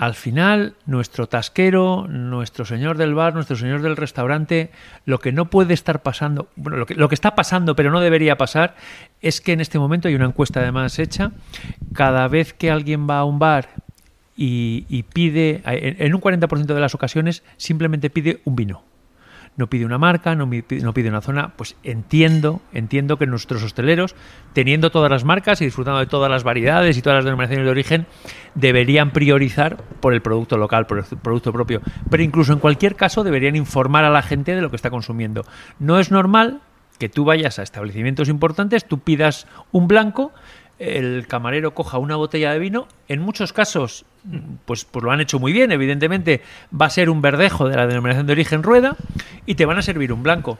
[0.00, 4.70] Al final, nuestro tasquero, nuestro señor del bar, nuestro señor del restaurante,
[5.04, 8.00] lo que no puede estar pasando, bueno, lo que, lo que, está pasando, pero no
[8.00, 8.76] debería pasar,
[9.20, 11.32] es que en este momento hay una encuesta además hecha.
[11.92, 13.68] Cada vez que alguien va a un bar
[14.38, 18.89] y, y pide, en un 40% de las ocasiones, simplemente pide un vino
[19.56, 24.14] no pide una marca, no pide, una zona, pues entiendo, entiendo que nuestros hosteleros,
[24.54, 27.70] teniendo todas las marcas y disfrutando de todas las variedades y todas las denominaciones de
[27.70, 28.06] origen,
[28.54, 31.82] deberían priorizar por el producto local, por el producto propio.
[32.08, 35.44] Pero incluso en cualquier caso deberían informar a la gente de lo que está consumiendo.
[35.78, 36.62] No es normal
[36.98, 40.32] que tú vayas a establecimientos importantes, tú pidas un blanco,
[40.80, 44.06] el camarero coja una botella de vino, en muchos casos
[44.64, 46.42] pues, pues lo han hecho muy bien, evidentemente
[46.78, 48.96] va a ser un verdejo de la denominación de origen rueda
[49.46, 50.58] y te van a servir un blanco.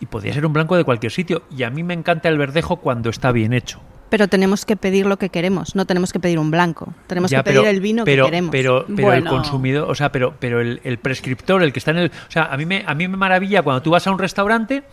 [0.00, 1.42] Y podría ser un blanco de cualquier sitio.
[1.56, 3.80] Y a mí me encanta el verdejo cuando está bien hecho.
[4.10, 6.92] Pero tenemos que pedir lo que queremos, no tenemos que pedir un blanco.
[7.06, 8.52] Tenemos ya, que pedir el vino pero, que queremos.
[8.52, 9.16] Pero, pero bueno.
[9.16, 12.06] el consumidor, o sea, pero, pero el, el, prescriptor, el que está en el.
[12.06, 14.84] O sea, a mí me, a mí me maravilla cuando tú vas a un restaurante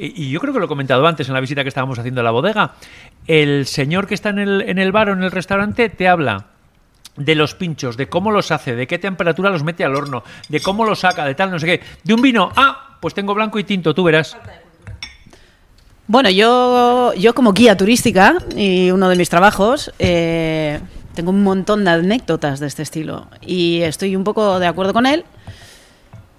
[0.00, 2.24] y yo creo que lo he comentado antes en la visita que estábamos haciendo a
[2.24, 2.74] la bodega,
[3.28, 6.46] el señor que está en el, en el bar o en el restaurante te habla
[7.16, 10.60] de los pinchos, de cómo los hace, de qué temperatura los mete al horno, de
[10.60, 11.80] cómo los saca, de tal, no sé qué.
[12.02, 14.36] De un vino, ah, pues tengo blanco y tinto, tú verás.
[16.06, 20.80] Bueno, yo, yo como guía turística y uno de mis trabajos, eh,
[21.14, 25.04] tengo un montón de anécdotas de este estilo y estoy un poco de acuerdo con
[25.04, 25.24] él,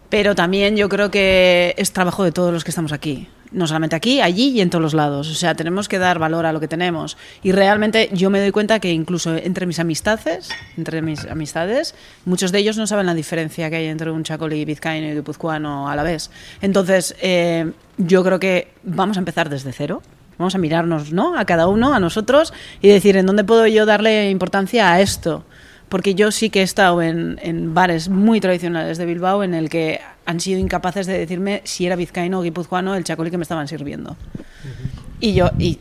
[0.10, 3.96] pero también yo creo que es trabajo de todos los que estamos aquí no solamente
[3.96, 5.30] aquí, allí y en todos los lados.
[5.30, 7.18] O sea, tenemos que dar valor a lo que tenemos.
[7.44, 12.52] Y realmente yo me doy cuenta que incluso entre mis amistades, entre mis amistades, muchos
[12.52, 15.96] de ellos no saben la diferencia que hay entre un chacolí vizcaíno y guipuzcoano a
[15.96, 16.30] la vez.
[16.62, 20.02] Entonces, eh, yo creo que vamos a empezar desde cero.
[20.38, 21.38] Vamos a mirarnos, ¿no?
[21.38, 25.44] A cada uno, a nosotros, y decir, ¿en dónde puedo yo darle importancia a esto?
[25.90, 29.70] Porque yo sí que he estado en, en, bares muy tradicionales de Bilbao en el
[29.70, 33.44] que han sido incapaces de decirme si era vizcaíno o guipuzcoano el chacolí que me
[33.44, 34.12] estaban sirviendo.
[34.12, 35.02] Uh -huh.
[35.20, 35.80] Y yo, y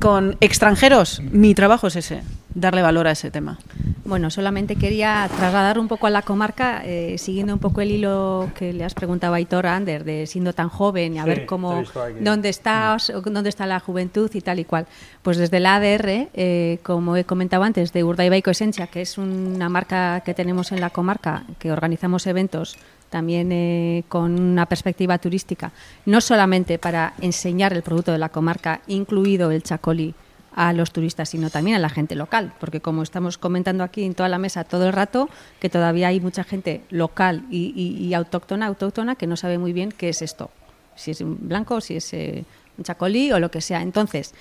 [0.00, 2.22] con extranjeros, mi trabajo es ese,
[2.54, 3.58] darle valor a ese tema.
[4.04, 8.50] Bueno, solamente quería trasladar un poco a la comarca, eh, siguiendo un poco el hilo
[8.54, 11.46] que le has preguntado a Aitor Ander, de siendo tan joven y a sí, ver
[11.46, 11.82] cómo,
[12.20, 14.86] dónde está, dónde está la juventud y tal y cual.
[15.22, 19.68] Pues desde la ADR, eh, como he comentado antes, de Urdaibaiko Esencia, que es una
[19.68, 22.76] marca que tenemos en la comarca, que organizamos eventos
[23.08, 25.70] también eh, con una perspectiva turística,
[26.04, 30.14] no solamente para enseñar el producto de la comarca, incluido el chacolí,
[30.54, 34.14] a los turistas, sino también a la gente local, porque como estamos comentando aquí en
[34.14, 35.28] toda la mesa todo el rato,
[35.60, 40.08] que todavía hay mucha gente local y, autóctona, autóctona, que no sabe muy bien qué
[40.10, 40.50] es esto,
[40.94, 42.44] si es un blanco, si es eh,
[42.78, 43.82] un chacolí o lo que sea.
[43.82, 44.34] Entonces,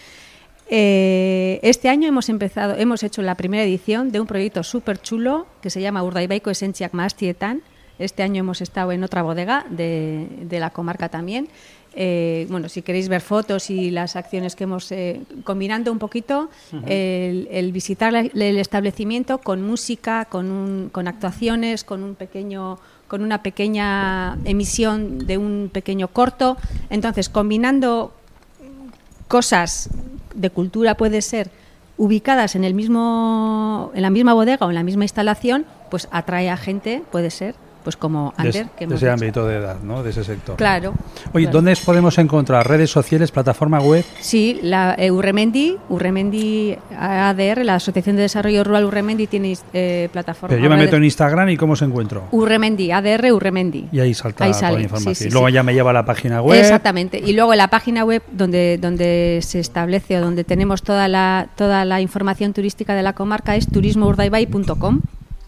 [0.69, 5.45] Eh, este año hemos empezado, hemos hecho la primera edición de un proyecto súper chulo
[5.61, 7.61] que se llama Urdaibaiko Esentziak Mastietan.
[7.99, 11.49] Este año hemos estado en otra bodega de, de la comarca también.
[11.95, 16.49] Eh, bueno, si queréis ver fotos y las acciones que hemos eh, combinando un poquito,
[16.87, 22.79] el, el visitar la- el establecimiento con música, con, un- con actuaciones, con un pequeño
[23.07, 26.57] con una pequeña emisión de un pequeño corto.
[26.89, 28.11] Entonces, combinando
[29.27, 29.89] cosas
[30.33, 31.49] de cultura puede ser
[31.97, 36.49] ubicadas en el mismo en la misma bodega o en la misma instalación, pues atrae
[36.49, 37.53] a gente, puede ser,
[37.83, 39.13] pues como de, Ander, que de ese dicho.
[39.13, 40.03] ámbito de edad, ¿no?
[40.03, 40.55] De ese sector.
[40.55, 40.93] Claro.
[41.33, 41.57] Oye, claro.
[41.57, 44.05] ¿dónde podemos encontrar redes sociales, plataforma web?
[44.19, 50.49] Sí, la eh, Urremendi, Urremendi ADR, la Asociación de Desarrollo Rural Urremendi tiene eh, plataforma.
[50.55, 52.23] Pero yo me meto en Instagram y ¿cómo se encuentro?
[52.31, 53.87] Urremendi, ADR Urremendi.
[53.91, 55.15] Y ahí salta Ahí toda la información.
[55.15, 55.53] sí, Luego sí.
[55.53, 56.59] ya me lleva a la página web.
[56.59, 57.21] Exactamente.
[57.23, 61.85] Y luego la página web donde, donde se establece o donde tenemos toda la, toda
[61.85, 65.01] la información turística de la comarca es turismourdaibai.com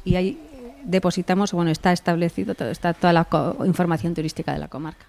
[0.04, 0.38] y ahí
[0.86, 3.28] depositamos, bueno, está establecido todo, está toda la
[3.65, 5.06] información turística de la comarca.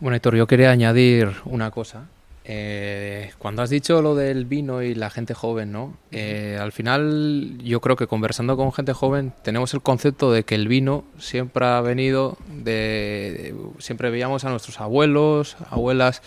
[0.00, 2.06] Bueno, Héctor, yo quería añadir una cosa.
[2.46, 5.96] Eh, cuando has dicho lo del vino y la gente joven, ¿no?
[6.10, 10.54] Eh, al final, yo creo que conversando con gente joven tenemos el concepto de que
[10.54, 16.20] el vino siempre ha venido de, siempre veíamos a nuestros abuelos, abuelas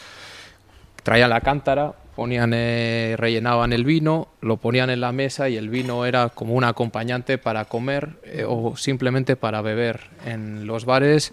[1.03, 5.69] traían la cántara, ponían, eh, rellenaban el vino, lo ponían en la mesa y el
[5.69, 9.99] vino era como un acompañante para comer eh, o simplemente para beber.
[10.25, 11.31] En los bares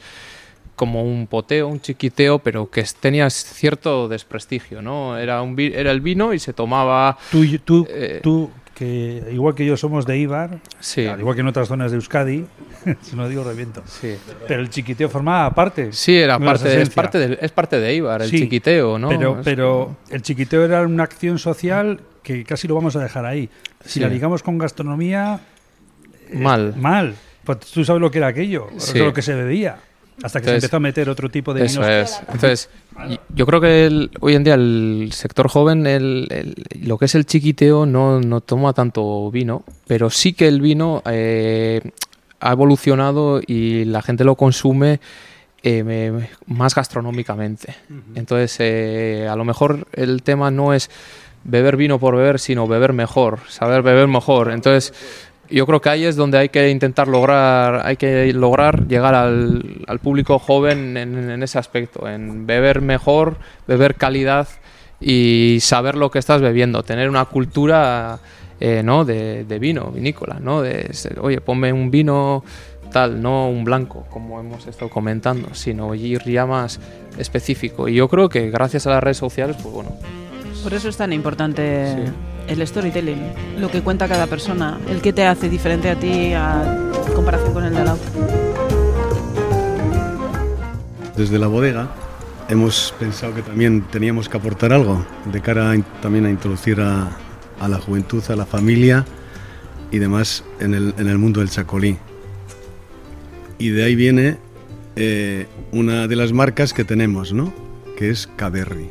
[0.77, 5.17] como un poteo, un chiquiteo, pero que es- tenía cierto desprestigio, ¿no?
[5.19, 7.17] Era, un, vi- era el vino y se tomaba...
[7.31, 11.07] Tú, tú, Eh, tú, que igual que yo somos de Ibar, Sí.
[11.07, 12.45] al igual que en otras zonas de Euskadi,
[13.03, 13.85] si no digo reviento.
[13.87, 14.17] Sí.
[14.49, 15.93] Pero el chiquiteo formaba parte.
[15.93, 16.95] Sí, era de parte, es esencias.
[16.95, 19.09] parte, de, es parte de Ibar, el Sí, chiquiteo, ¿no?
[19.11, 23.27] Pero, Es- pero el chiquiteo era una acción social que casi lo vamos a dejar
[23.27, 23.49] ahí.
[23.85, 25.39] Si la ligamos con gastronomía,
[26.31, 26.75] eh, Mal.
[26.77, 27.15] mal.
[27.45, 29.77] Pues tú sabes lo que era aquello, lo que se bebía.
[30.23, 32.11] Hasta que Entonces, se empezó a meter otro tipo de Eso vinos.
[32.11, 32.21] es.
[32.33, 32.71] Entonces,
[33.35, 36.55] yo creo que el- hoy en día el sector joven, el- el-
[36.87, 41.03] lo que es el chiquiteo, no, no toma tanto vino, pero sí que el vino
[41.07, 41.81] eh,
[42.41, 45.01] ha evolucionado y la gente lo consume
[45.67, 47.75] eh, me- más gastronómicamente.
[48.15, 50.91] Entonces, eh, a lo mejor el tema no es
[51.43, 54.51] beber vino por beber, sino beber mejor, saber beber mejor.
[54.53, 54.93] Entonces,
[55.51, 59.85] yo creo que ahí es donde hay que intentar lograr, hay que lograr llegar al,
[59.87, 64.49] al público joven en, en ese aspecto, en beber mejor, beber calidad
[65.01, 68.19] y saber lo que estás bebiendo, tener una cultura
[68.61, 69.05] eh, ¿no?
[69.05, 70.63] de, de vino, vinícola, ¿no?
[70.63, 72.45] De, oye, ponme un vino
[72.93, 76.81] tal, no un blanco, como hemos estado comentando, sino ir ya más
[77.19, 77.89] específico.
[77.89, 79.91] Y yo creo que gracias a las redes sociales, pues bueno,
[80.63, 82.13] Por eso es tan importante Sí.
[82.47, 86.91] El storytelling, lo que cuenta cada persona, el que te hace diferente a ti a
[87.15, 88.11] comparación con el de la otra.
[91.17, 91.89] Desde la bodega
[92.49, 97.17] hemos pensado que también teníamos que aportar algo de cara a también a introducir a,
[97.61, 99.05] a la juventud, a la familia
[99.91, 101.97] y demás en el, en el mundo del chacolí.
[103.59, 104.39] Y de ahí viene
[104.97, 107.53] eh, una de las marcas que tenemos, ¿no?
[107.97, 108.91] Que es Caberri.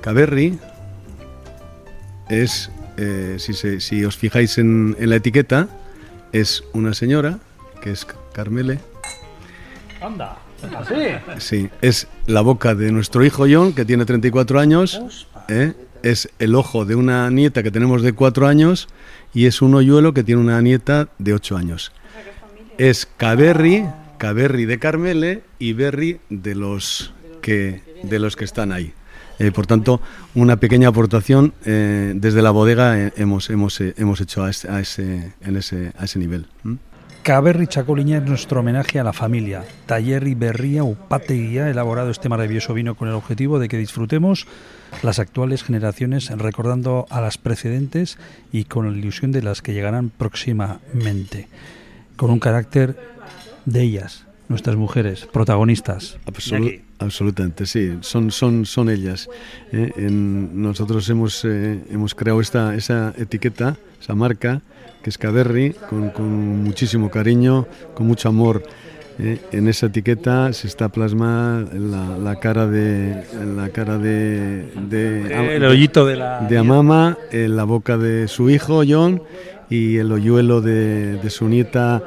[0.00, 0.58] Caberri
[2.28, 5.68] es, eh, si, se- si os fijáis en, en la etiqueta,
[6.32, 7.38] es una señora,
[7.82, 8.78] que es Carmele,
[10.02, 10.36] Anda,
[10.76, 10.94] así.
[11.38, 15.26] Sí, es la boca de nuestro hijo John, que tiene 34 años.
[15.48, 15.72] ¿eh?
[16.02, 18.88] Es el ojo de una nieta que tenemos de 4 años.
[19.32, 21.92] Y es un hoyuelo que tiene una nieta de 8 años.
[22.78, 23.86] Es Caberri,
[24.18, 28.92] Caberri de Carmele y Berry de los que, de los que están ahí.
[29.38, 30.00] Eh, por tanto,
[30.34, 34.70] una pequeña aportación eh, desde la bodega eh, hemos, hemos, eh, hemos hecho a ese,
[34.70, 36.46] a ese, en ese, a ese nivel.
[37.22, 39.64] Caberri Chacoliña es nuestro homenaje a la familia.
[39.86, 44.46] Taller y Berría Upateguía ha elaborado este maravilloso vino con el objetivo de que disfrutemos
[45.02, 48.16] las actuales generaciones recordando a las precedentes
[48.52, 51.48] y con la ilusión de las que llegarán próximamente.
[52.14, 52.96] Con un carácter
[53.64, 56.18] de ellas, nuestras mujeres, protagonistas.
[56.26, 56.82] Absolu- de aquí.
[56.98, 59.28] Absolutamente, sí, son, son, son ellas.
[59.72, 59.90] ¿eh?
[59.96, 64.62] En- nosotros hemos, eh, hemos creado esta, esa etiqueta, esa marca,
[65.02, 68.62] que es Caberri, con, con muchísimo cariño, con mucho amor.
[69.18, 69.38] ¿eh?
[69.52, 73.24] En esa etiqueta se está plasmada la, la cara de
[73.56, 76.40] la cara de, de, El hoyito de la...
[76.40, 79.22] de Amama, eh, la boca de su hijo John
[79.70, 82.02] y el hoyuelo de, de su nieta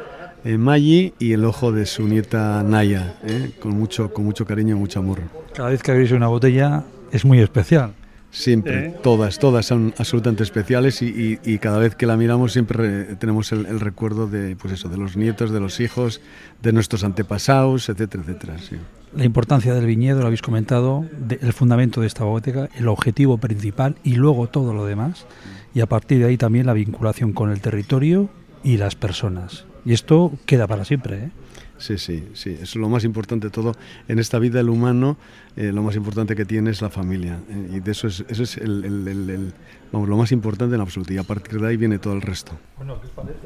[0.46, 4.76] eh, Maggie y el ojo de su nieta Naya, eh, con mucho con mucho cariño
[4.76, 5.20] y mucho amor.
[5.54, 7.94] Cada vez que abrís una botella es muy especial.
[8.32, 8.96] Siempre, ¿Eh?
[9.02, 13.16] todas, todas son absolutamente especiales y, y- y cada vez que la miramos siempre re-
[13.16, 16.22] tenemos el, el recuerdo de, pues eso, de los nietos, de los hijos,
[16.62, 18.58] de nuestros antepasados, etcétera, etcétera.
[18.60, 18.76] sí.
[19.16, 23.40] La importancia del viñedo, lo habéis comentado, de- el fundamento de esta bodega, el objetivo
[23.40, 25.26] principal y luego todo lo demás.
[25.74, 28.30] Y a partir de ahí también la vinculación con el territorio
[28.64, 29.66] y las personas.
[29.86, 31.16] Y esto queda para siempre.
[31.26, 31.30] ¿eh?
[31.78, 33.72] Sí, sí, sí, eso es lo más importante de todo.
[34.10, 35.16] En esta vida el humano,
[35.56, 37.40] eh, lo más importante que tiene es la familia.
[37.50, 39.54] eh, y de eso es, eso es el, el- el- el-
[39.92, 41.14] vamos, lo más importante en absoluto.
[41.14, 42.52] Y a partir de ahí viene todo el resto.
[42.78, 43.40] Bueno, ¿qué os parece?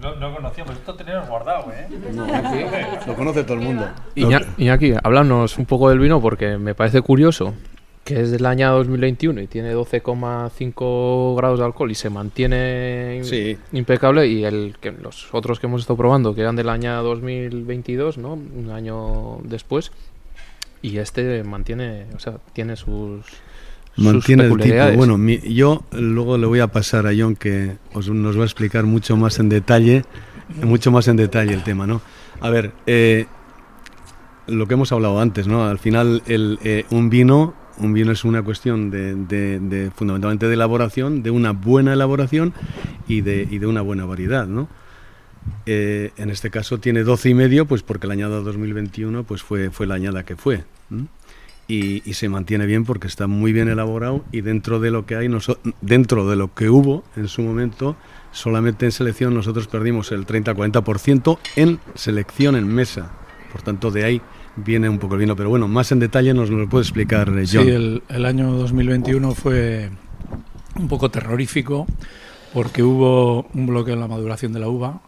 [0.00, 1.86] no, no conocíamos, esto teníamos guardado, ¿eh?
[3.06, 3.88] Lo conoce todo el mundo.
[4.14, 7.52] Iña- Iñaki, háblanos un poco del vino porque me parece curioso
[8.04, 13.56] que es del año 2021 y tiene 12,5 grados de alcohol y se mantiene Sí.
[13.72, 18.18] impecable y el que los otros que hemos estado probando que eran del año 2022,
[18.18, 18.34] ¿no?
[18.34, 19.90] Un año después
[20.82, 23.24] y este mantiene, o sea, tiene sus
[23.96, 24.92] sus Mantiene el tipo.
[24.96, 28.44] Bueno, mi- yo luego le voy a pasar a John que os, nos va a
[28.44, 30.02] explicar mucho más en detalle,
[30.62, 32.00] mucho más en detalle el tema, ¿no?
[32.40, 33.26] A ver, eh,
[34.48, 35.64] lo que hemos hablado antes, ¿no?
[35.64, 40.46] Al final el, eh, un vino, un vino es una cuestión de, de- de, fundamentalmente
[40.46, 42.52] de elaboración, de una buena elaboración
[43.08, 44.68] y de, y de una buena variedad, ¿no?
[45.66, 49.70] Eh, en este caso tiene 12 y medio, pues porque la añada 2021 pues fue,
[49.70, 50.64] fue la añada que fue.
[51.66, 55.16] y, y se mantiene bien porque está muy bien elaborado y dentro de lo que
[55.16, 57.96] hay, noso- dentro de lo que hubo en su momento,
[58.32, 63.10] solamente en selección nosotros perdimos el 30-40% en selección en mesa.
[63.52, 64.20] Por tanto, de ahí
[64.56, 65.36] viene un poco el vino.
[65.36, 67.68] Pero bueno, más en detalle nos lo puede explicar eh, Sí, John.
[67.68, 69.90] el, el año 2021 fue
[70.76, 71.86] un poco terrorífico
[72.52, 75.00] porque hubo un bloqueo en la maduración de la uva,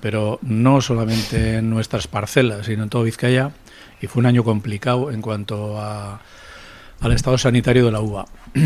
[0.00, 3.52] pero no solamente en nuestras parcelas, sino en todo Vizcaya,
[4.02, 6.20] y fue un año complicado en cuanto a-
[7.00, 8.26] al estado sanitario de la uva.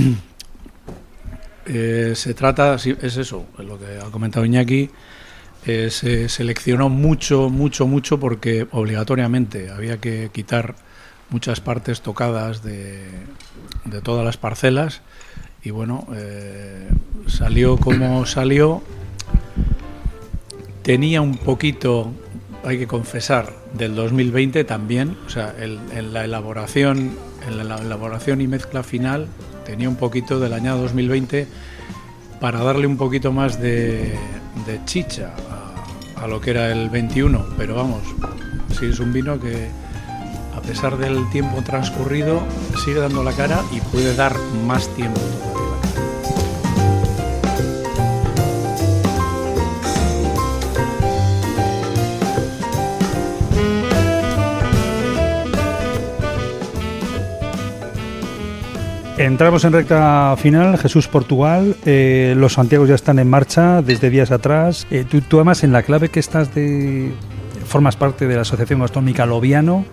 [1.66, 4.90] Eh, se trata, sí, es eso, es lo que ha comentado Iñaki,
[5.66, 10.74] eh, se seleccionó mucho, mucho, mucho porque obligatoriamente había que quitar
[11.30, 13.02] muchas partes tocadas de,
[13.86, 15.00] de todas las parcelas
[15.62, 16.88] y bueno, eh,
[17.26, 18.82] salió como salió.
[20.82, 22.12] Tenía un poquito,
[22.64, 27.16] hay que confesar, del 2020 también, o sea, el- en la elaboración,
[27.48, 29.26] en la elaboración y mezcla final
[29.66, 31.48] tenía un poquito del año 2020
[32.40, 34.18] para darle un poquito más de,
[34.84, 35.34] chicha
[36.16, 38.02] a, lo que era el 21, pero vamos,
[38.78, 39.68] sí es un vino que
[40.56, 42.42] a pesar del tiempo transcurrido
[42.84, 44.34] sigue dando la cara y puede dar
[44.66, 45.20] más tiempo.
[59.16, 64.32] Entramos en recta final, Jesús Portugal, eh, los Santiagos ya están en marcha desde días
[64.32, 64.88] atrás.
[64.90, 67.12] Eh, tú, tú además en la clave que estás de...
[67.64, 69.84] formas parte de la Asociación Gastronómica Lobiano.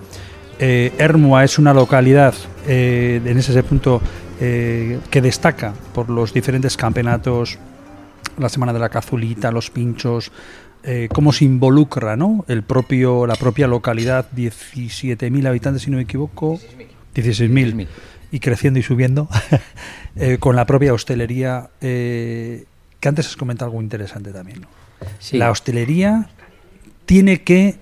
[0.58, 2.34] Eh, Hermua es una localidad
[2.68, 4.02] eh, en ese punto
[4.40, 7.60] que destaca por los diferentes campeonatos,
[8.40, 10.32] la Semana de la Cazulita, los pinchos,
[10.84, 12.44] eh, cómo se involucra ¿no?
[12.48, 16.60] el propio, la propia localidad, 17.000 habitantes si no me equivoco,
[17.16, 17.88] 16.000
[18.32, 19.28] y creciendo y subiendo,
[20.16, 22.66] eh, con la propia hostelería, eh,
[23.00, 24.62] que antes has comentado algo interesante también.
[24.62, 24.68] ¿no?
[25.20, 25.38] Sí.
[25.38, 26.30] La hostelería
[27.06, 27.78] tiene que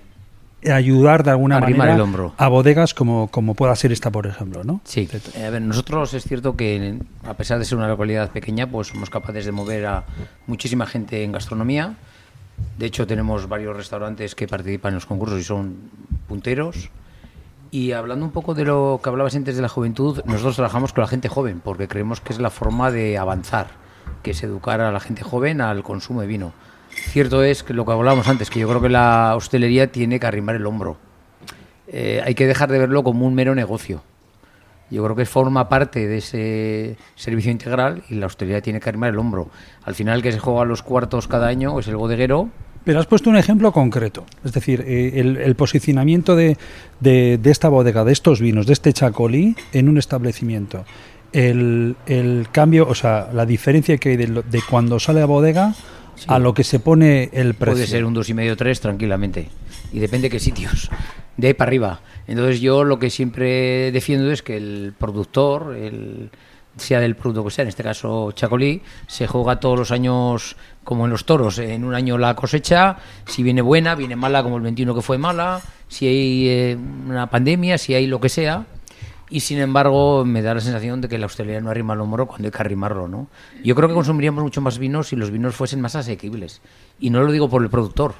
[0.70, 2.34] ayudar de alguna Arrimar manera el hombro.
[2.36, 4.80] a bodegas como, como pueda ser esta, por ejemplo, ¿no?
[4.84, 8.66] Sí, Eh, a ver, nosotros es cierto que a pesar de ser una localidad pequeña,
[8.66, 10.04] pues somos capaces de mover a
[10.46, 11.94] muchísima gente en gastronomía.
[12.78, 15.76] De hecho, tenemos varios restaurantes que participan en los concursos y son
[16.28, 16.90] punteros.
[17.70, 21.02] Y hablando un poco de lo que hablabas antes de la juventud, nosotros trabajamos con
[21.02, 23.68] la gente joven porque creemos que es la forma de avanzar,
[24.22, 26.52] que es educar a la gente joven al consumo de vino.
[26.90, 30.26] Cierto es que lo que hablábamos antes, que yo creo que la hostelería tiene que
[30.26, 30.96] arrimar el hombro.
[31.86, 34.02] Eh, hay que dejar de verlo como un mero negocio.
[34.90, 39.10] Yo creo que forma parte de ese servicio integral y la hostelería tiene que arrimar
[39.10, 39.48] el hombro.
[39.84, 42.48] Al final, que se juega los cuartos cada año es el bodeguero.
[42.84, 46.56] Pero has puesto un ejemplo concreto, es decir, eh, el, el posicionamiento de,
[47.00, 50.84] de- de esta bodega, de estos vinos, de este chacolí en un establecimiento.
[51.32, 55.26] El, el cambio, o sea, la diferencia que hay de, lo- de cuando sale a
[55.26, 55.74] bodega
[56.26, 57.74] a lo que se pone el precio.
[57.76, 59.48] Puede ser un dos y medio tres tranquilamente.
[59.92, 60.90] Y depende de qué sitios.
[61.36, 62.00] De ahí para arriba.
[62.26, 66.30] Entonces yo lo que siempre defiendo es que el productor, el,
[66.76, 71.04] sea del producto que sea, en este caso Chacolí, se juega todos los años como
[71.04, 71.58] en los toros.
[71.58, 72.96] En un año la cosecha,
[73.26, 77.28] si viene buena, viene mala como el 21 que fue mala, si hay eh, una
[77.28, 78.66] pandemia, si hay lo que sea.
[79.28, 82.26] y sin embargo me da la sensación de que la hostelería no arrima el hombro
[82.26, 83.28] cuando hay que arrimarlo, ¿no?
[83.62, 86.60] Yo creo que consumiríamos mucho más vino si los vinos fuesen más asequibles.
[86.98, 88.14] Y no lo digo por el productor,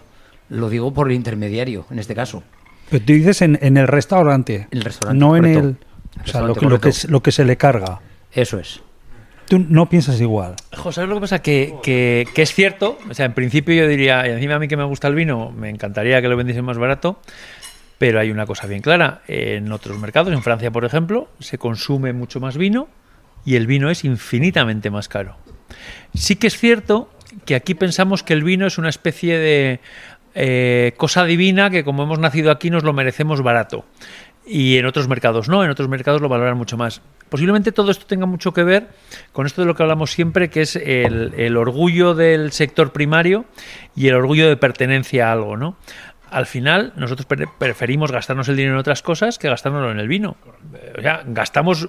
[0.48, 2.42] lo digo por el intermediario, en este caso.
[2.90, 4.68] Pero tú dices en, en el restaurante.
[4.70, 5.76] El restaurante, No en el...
[6.24, 8.00] O sea, lo que, lo, que, lo que se le carga.
[8.32, 8.80] Eso es.
[9.48, 10.54] Tú no piensas igual.
[10.76, 11.42] José, ¿sabes lo que pasa?
[11.42, 14.68] Que, que, que es cierto, o sea, en principio yo diría, y encima a mí
[14.68, 17.20] que me gusta el vino, me encantaría que lo vendiesen más barato,
[17.98, 22.12] pero hay una cosa bien clara, en otros mercados, en Francia por ejemplo, se consume
[22.12, 22.88] mucho más vino
[23.44, 25.36] y el vino es infinitamente más caro.
[26.14, 27.10] Sí que es cierto
[27.44, 29.80] que aquí pensamos que el vino es una especie de
[30.34, 33.84] eh, cosa divina que como hemos nacido aquí nos lo merecemos barato.
[34.46, 37.02] Y en otros mercados no, en otros mercados lo valoran mucho más.
[37.28, 38.88] Posiblemente todo esto tenga mucho que ver
[39.32, 43.44] con esto de lo que hablamos siempre, que es el, orgullo del sector primario
[43.94, 45.76] y el orgullo de pertenencia a algo, ¿no?
[46.30, 50.08] Al final, nosotros pre- preferimos gastarnos el dinero en otras cosas que gastárnoslo en el
[50.08, 50.36] vino.
[50.74, 51.88] Eh, O sea, gastamos.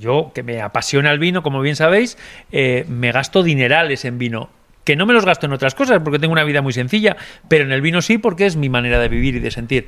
[0.00, 2.18] Yo, que me apasiona el vino, como bien sabéis,
[2.52, 4.50] eh, me gasto dinerales en vino.
[4.84, 7.16] Que no me los gasto en otras cosas porque tengo una vida muy sencilla,
[7.48, 9.86] pero en el vino sí porque es mi manera de vivir y de sentir.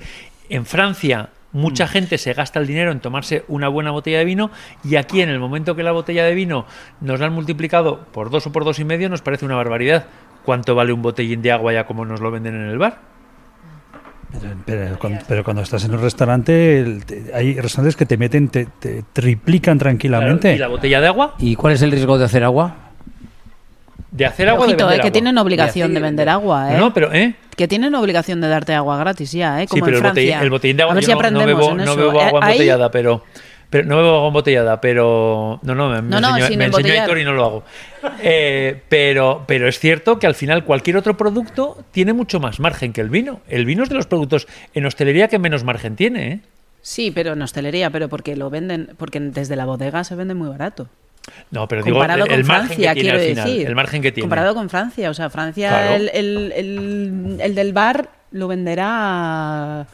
[0.49, 4.51] En Francia, mucha gente se gasta el dinero en tomarse una buena botella de vino
[4.85, 6.67] y aquí, en el momento que la botella de vino
[7.01, 10.07] nos la han multiplicado por dos o por dos y medio, nos parece una barbaridad.
[10.45, 12.99] ¿Cuánto vale un botellín de agua ya como nos lo venden en el bar?
[14.31, 18.17] Pero, pero cuando, pero cuando estás en un restaurante, el- te- hay restaurantes que te
[18.19, 20.55] meten, te, te triplican tranquilamente.
[20.55, 21.35] ¿Y la botella de agua?
[21.39, 22.88] ¿Y cuál es el riesgo de hacer agua?
[24.11, 25.13] ¿De hacer agua o de Ojito, vender eh, que agua?
[25.13, 26.79] tienen obligación de vender agua, ¿eh?
[26.79, 27.35] No, pero, ¿eh?
[27.57, 29.67] Que tienen obligación de darte agua gratis ya, ¿eh?
[29.67, 30.45] Sí, Como pero en el, botellín, Francia.
[30.45, 32.41] el botellín de agua A ver yo si no, bebo, en no bebo Eh, agua
[32.43, 33.25] ahí- embotellada, pero,
[33.69, 36.93] pero no bebo agua embotellada, pero no, no, me, No, no, enseñó, me enseñó.
[37.03, 37.65] Aitor y no lo hago.
[38.23, 42.93] Eh, pero, pero es cierto que al final cualquier otro producto tiene mucho más margen
[42.95, 43.41] que el vino.
[43.49, 46.41] El vino es de los productos en hostelería que menos margen tiene, ¿eh?
[46.81, 50.49] Sí, pero en hostelería, pero porque lo venden, porque desde la bodega se vende muy
[50.49, 50.89] barato.
[51.51, 53.67] No, pero digo, Comparado el, con el margen Francia, que tiene quiero al final, decir.
[53.69, 54.25] el margen que tiene.
[54.25, 55.95] Comparado con Francia, o sea, Francia, Claro.
[55.95, 59.87] el, el- el- el del bar lo venderá,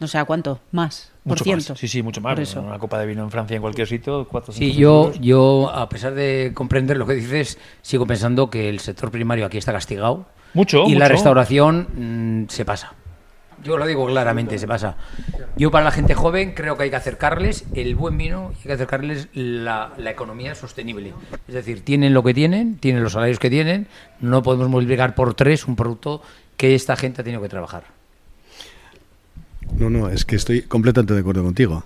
[0.00, 1.72] no sé a cuánto, más, por Mucho ciento.
[1.74, 1.78] más.
[1.78, 2.34] Sí, sí, mucho más.
[2.34, 2.60] Por eso.
[2.60, 5.20] Una copa de vino en Francia en cualquier sitio, cuatro Sí, cinco yo, euros.
[5.20, 9.58] yo, a pesar de comprender lo que dices, sigo pensando que el sector primario aquí
[9.58, 10.26] está castigado.
[10.54, 12.92] Mucho, Y la restauración mm, se pasa.
[13.64, 14.96] Yo lo digo claramente, se pasa.
[15.56, 18.62] Yo para la gente joven creo que hay que acercarles el buen vino y hay
[18.62, 21.12] que acercarles la, la economía sostenible.
[21.46, 23.86] Es decir, tienen lo que tienen, tienen los salarios que tienen,
[24.20, 26.22] no podemos multiplicar por tres un producto
[26.56, 27.84] que esta gente ha tenido que trabajar.
[29.76, 31.84] No, no, es que estoy completamente de acuerdo contigo.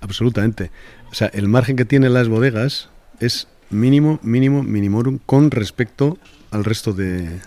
[0.00, 0.70] Absolutamente.
[1.10, 2.88] O sea, el margen que tienen las bodegas
[3.20, 6.18] es mínimo, mínimo, minimorum con respecto
[6.50, 7.40] al resto de...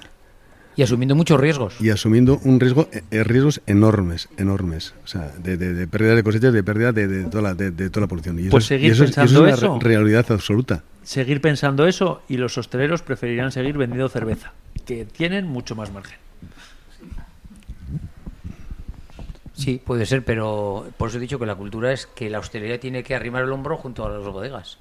[0.79, 1.75] Y asumiendo muchos riesgos.
[1.81, 4.93] Y asumiendo un riesgo, eh, riesgos enormes, enormes.
[5.03, 7.71] O sea, de, de- de pérdida de cosechas, de pérdida de, de toda, la, de,
[7.71, 8.39] de toda la producción.
[8.39, 9.79] Y eso, Pues es- seguir y eso es- y pensando eso es una eso.
[9.81, 10.83] re- realidad absoluta.
[11.03, 14.53] Seguir pensando eso y los hosteleros preferirán seguir vendiendo cerveza,
[14.85, 16.17] que tienen mucho más margen.
[19.53, 22.79] Sí, puede ser, pero por eso he dicho que la cultura es que la hostelería
[22.79, 24.77] tiene que arrimar el hombro junto a las bodegas.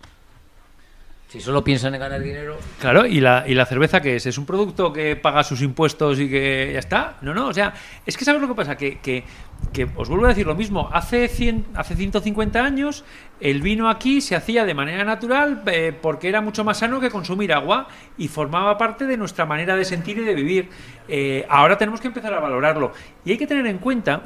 [1.28, 4.24] Si solo piensan en ganar dinero, Claro, ¿y la, ¿y la cerveza qué es?
[4.24, 7.18] ¿Es un producto que paga sus impuestos y que ya está?
[7.20, 7.74] No, no, o sea,
[8.06, 8.78] es que ¿sabes lo que pasa?
[8.78, 9.24] Que, que,
[9.70, 10.88] que os vuelvo a decir lo mismo.
[10.90, 13.04] Hace, 100, hace 150 años
[13.40, 17.10] el vino aquí se hacía de manera natural eh, porque era mucho más sano que
[17.10, 20.70] consumir agua y formaba parte de nuestra manera de sentir y de vivir.
[21.08, 22.92] Eh, ahora tenemos que empezar a valorarlo.
[23.26, 24.22] Y hay que tener en cuenta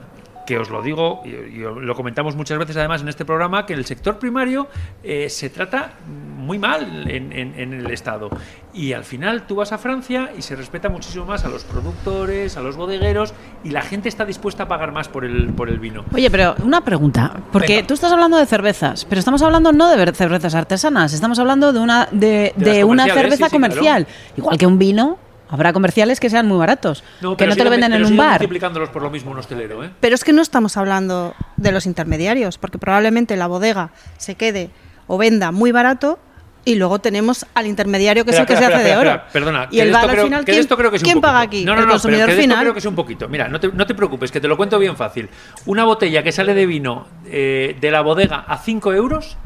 [0.47, 3.85] que os lo digo, y, lo comentamos muchas veces además en este programa, que el
[3.85, 4.69] sector primario
[5.03, 8.29] eh, se trata muy mal en, en- en el Estado.
[8.75, 12.57] Y al final tú vas a Francia y se respeta muchísimo más a los productores,
[12.57, 15.79] a los bodegueros, y la gente está dispuesta a pagar más por el, por el
[15.79, 16.05] vino.
[16.13, 17.87] Oye, pero una pregunta, porque Venga.
[17.87, 21.79] tú estás hablando de cervezas, pero estamos hablando no de cervezas artesanas, estamos hablando de
[21.79, 25.19] una de, De las de una cerveza sí, sí, comercial, igual que un vino,
[25.53, 27.05] habrá comerciales que sean muy baratos,
[27.39, 28.41] que no te lo venden en un bar.
[28.41, 29.91] multiplicándolos por lo mismo un hostelero, ¿eh?
[30.01, 34.71] Pero es que no estamos hablando de los intermediarios, porque probablemente la bodega se quede
[35.07, 36.19] o venda muy barato
[36.65, 39.23] y luego tenemos al intermediario que es el que Espera, se hace espera, de oro.
[39.33, 41.03] Perdona, y que el de bar esto al creo- final, ¿quién, esto creo que es
[41.03, 41.65] un quién paga aquí?
[41.65, 42.65] No, no, el no, consumidor pero que de esto final.
[42.65, 43.29] creo que es un poquito.
[43.29, 45.29] Mira, no te, no te preocupes, que te lo cuento bien fácil.
[45.67, 49.37] Una botella que sale de vino eh, de la bodega a 5 euros,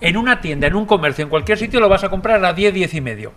[0.00, 2.72] en una tienda, en un comercio, en cualquier sitio, lo vas a comprar a 10,
[2.72, 3.32] 10 y medio.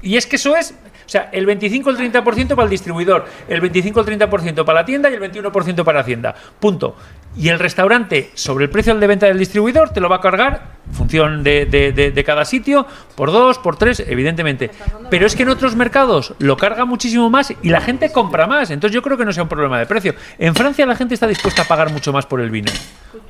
[0.00, 0.74] Y es que eso es,
[1.08, 4.62] o sea, el 25 o el 30% para el distribuidor, el 25 o el 30%
[4.62, 6.34] para la tienda y el 21% para hacienda.
[6.60, 6.96] Punto.
[7.34, 10.60] Y el restaurante, sobre el precio de venta del distribuidor, te lo va a cargar,
[10.92, 14.70] función de, de- de- de cada sitio, por dos, por tres, evidentemente.
[15.08, 18.70] Pero es que en otros mercados lo carga muchísimo más y la gente compra más.
[18.70, 20.14] Entonces yo creo que no sea un problema de precio.
[20.38, 22.70] En Francia la gente está dispuesta a pagar mucho más por el vino.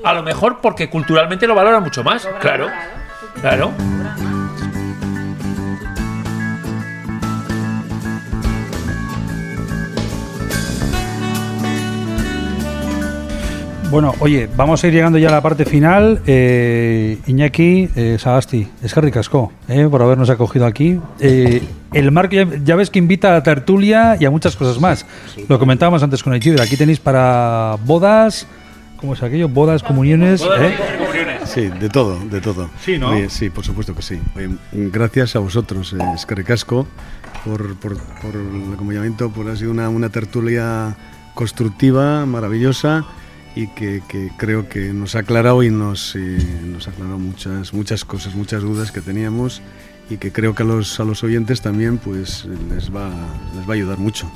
[0.02, 2.26] A lo mejor porque culturalmente lo valora mucho más.
[2.40, 2.68] Claro,
[3.40, 3.72] claro.
[13.90, 16.20] Bueno, oye, vamos a ir llegando ya a la parte final.
[16.26, 21.00] Eh, Iñaki, eh, Sagasti, es que ricasco eh, por habernos acogido aquí.
[21.20, 21.62] Eh,
[21.94, 25.06] el marco ya, ya ves que invita a tertulia y a muchas cosas más.
[25.48, 26.60] Lo comentábamos antes con Aichiber.
[26.60, 28.46] Aquí tenéis para bodas,
[29.00, 29.48] ¿cómo es aquello?
[29.48, 30.42] Bodas, comuniones.
[30.42, 30.74] ¿eh?
[31.46, 32.68] Sí, de todo, de todo.
[32.84, 33.08] Sí, ¿no?
[33.08, 34.20] Oye, sí, por supuesto que sí.
[34.36, 36.86] Oye, gracias a vosotros, eh, es que ricasco,
[37.42, 40.94] por, por, por el acompañamiento, por ha sido una, una tertulia
[41.32, 43.06] constructiva, maravillosa
[43.58, 47.74] y que, que creo que nos ha aclarado y nos, eh, nos ha aclarado muchas,
[47.74, 49.62] muchas cosas, muchas dudas que teníamos
[50.08, 53.10] y que creo que a los, a los oyentes también pues les va,
[53.56, 54.30] les va a ayudar mucho.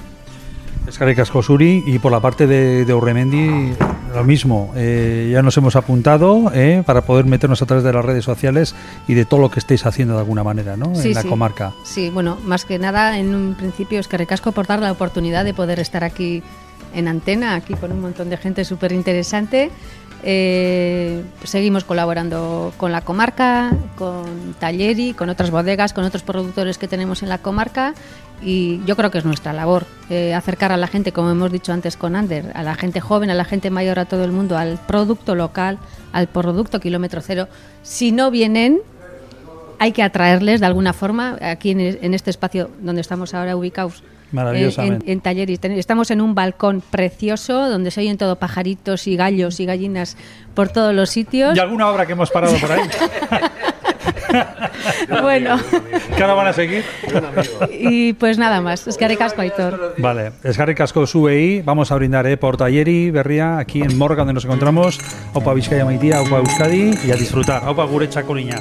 [0.89, 1.85] Es que ricasco, Suri.
[1.87, 3.73] Y por la parte de, de Urremendi,
[4.13, 4.73] lo mismo.
[4.75, 8.75] Eh, ya nos hemos apuntado eh, para poder meternos a través de las redes sociales
[9.07, 10.97] y de todo lo que estéis haciendo de alguna manera ¿no?
[10.97, 11.29] Sí, en la sí.
[11.29, 11.73] comarca.
[11.85, 15.79] Sí, bueno, más que nada, en un principio es por dar la oportunidad de poder
[15.79, 16.43] estar aquí
[16.95, 19.71] en antena, aquí con un montón de gente súper interesante.
[20.25, 26.87] Eh, seguimos colaborando con la comarca, con Talleri, con otras bodegas, con otros productores que
[26.87, 27.95] tenemos en la comarca
[28.41, 31.73] y yo creo que es nuestra labor eh, acercar a la gente, como hemos dicho
[31.73, 34.57] antes con Ander, a la gente joven, a la gente mayor, a todo el mundo,
[34.57, 35.79] al producto local,
[36.13, 37.49] al producto kilómetro cero.
[37.83, 38.81] Si no vienen,
[39.81, 44.05] hay que atraerles de alguna forma aquí en, en este espacio donde estamos ahora ubicados.
[44.33, 45.07] Maravillosamente.
[45.07, 45.61] En, en Talleris.
[45.61, 50.17] Ten- Estamos en un balcón precioso donde se oyen todo pajaritos y gallos y gallinas
[50.55, 51.57] por todos los sitios.
[51.57, 52.83] ¿Y alguna obra que hemos parado por ahí?
[55.23, 55.59] bueno,
[56.17, 56.85] ¿Que ahora van a seguir?
[57.71, 58.87] y pues nada más.
[58.87, 59.95] Es que recasco, Aitor.
[59.99, 64.35] Vale, esgarrik asko zuei, vamos a brindar eh, por Talleri, Berria, aquí en Morga, donde
[64.35, 64.99] nos encontramos.
[65.35, 67.69] Opa Vizcaya Maitia, Opa Euskadi, y a disfrutar.
[67.69, 68.59] Opa Gure Txakoliña.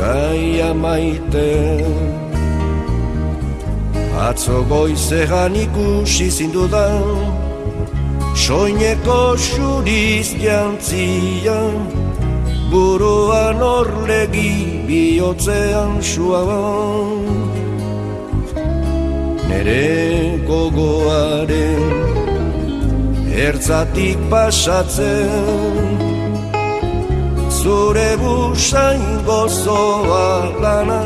[0.00, 1.84] Bizkaia maite
[4.16, 7.04] Atzo goizegan ikusi zindudan
[8.34, 11.76] Soineko xuriz jantzian
[12.72, 17.26] Buruan orlegi bihotzean suaban.
[19.48, 21.82] Nere gogoaren
[23.46, 26.09] Ertzatik pasatzen
[27.60, 30.26] zure busain gozoa
[30.62, 31.00] lana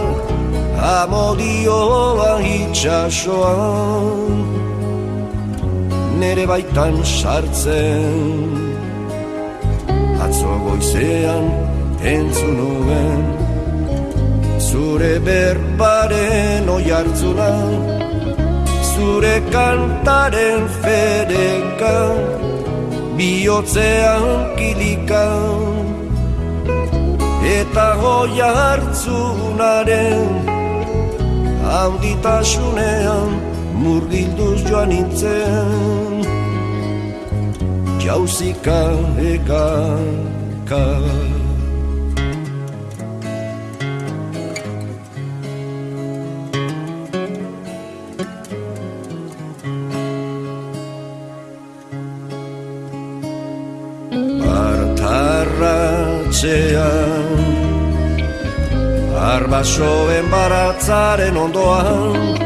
[0.99, 4.39] amodioa itxasoan.
[6.21, 8.51] Nere baitan sartzen
[10.25, 11.47] atzo goizean
[12.15, 13.23] entzun nuen.
[14.69, 17.51] Zure berbaren oi hartzuna
[18.95, 21.97] zure kantaren fereka
[23.19, 24.27] bihotzean
[24.59, 25.74] kilikan
[27.45, 30.31] eta goia hartzunaren
[31.69, 33.31] haunditasunean
[33.83, 36.25] murgilduz joan nintzen.
[38.05, 38.81] Jauzika
[39.35, 39.65] eka
[59.65, 62.37] Arbasoen baratzaren ondoan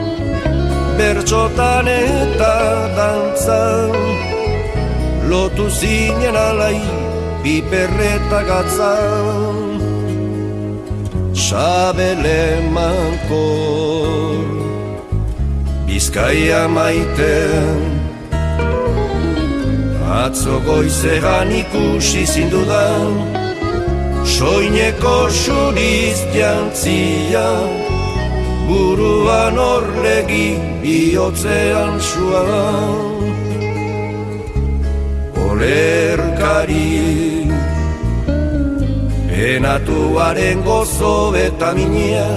[0.99, 2.51] Bertxotan eta
[2.95, 3.91] dantzan
[5.27, 6.79] Lotu zinen alai
[7.43, 9.83] piperreta gatzan.
[11.35, 14.47] Sabele mankor
[15.87, 17.83] Bizkaia maiten.
[20.23, 23.48] Atzo goizegan ikusi zindudan
[24.39, 27.49] Soineko xuriz jantzia
[28.69, 33.35] Buruan orlegi bihotzean suan.
[35.43, 36.87] Olerkari
[39.51, 42.31] Enatuaren gozo eta minia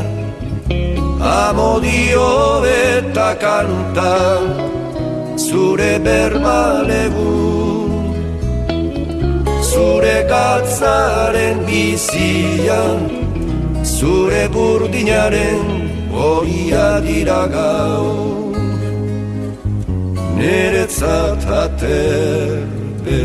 [1.22, 4.18] Amodio eta kanta
[5.38, 7.61] Zure berbalegu
[9.82, 13.00] Zure gatzaren bizian
[13.82, 15.64] Zure burdinaren
[16.24, 18.06] horia dira gau
[20.38, 23.20] Neretzat aterbe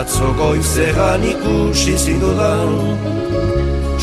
[0.00, 2.72] Atzo goizean ikusi zidudan.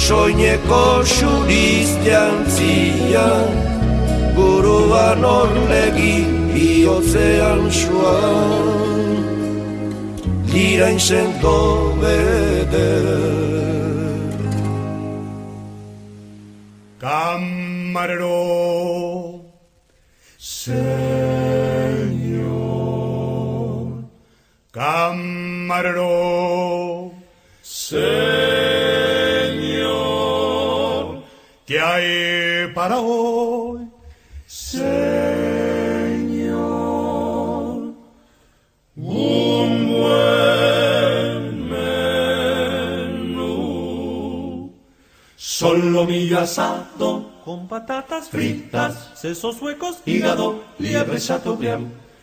[0.06, 3.30] Soineko xuriz jantzia
[4.36, 6.18] Buruan orlegi
[6.54, 9.26] bihotzean suan.
[10.52, 11.58] Lirain sendo
[12.02, 13.08] beder
[17.02, 18.42] Camarero,
[20.38, 21.08] Señor.
[24.72, 25.47] Camarero,
[27.62, 27.98] Señor.
[31.66, 33.90] ¿Qué hay para hoy?
[34.46, 34.88] Señor.
[38.96, 41.70] Un buen
[43.30, 43.54] menú.
[45.36, 52.07] Solomillo asado con patatas fritas, sesos huecos, hígado, liebre chateaubriand.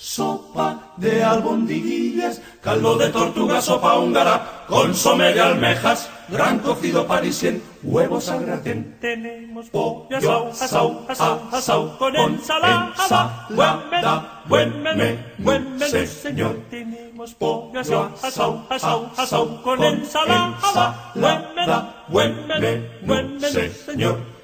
[0.00, 8.30] Sopa de albondiguillas, caldo de tortuga, sopa húngara, consomé de almejas, gran cocido parisien, huevos
[8.30, 8.96] al gratén.
[8.98, 16.56] Tenemos pollo asau, asau, asau, asau, con ensalada, buen menú, buen menú, señor.
[16.70, 21.76] Tenemos pollo asau, asau, asau, asau, con ensalada, buen menú,
[22.08, 24.39] buen menú, buen menú, señor.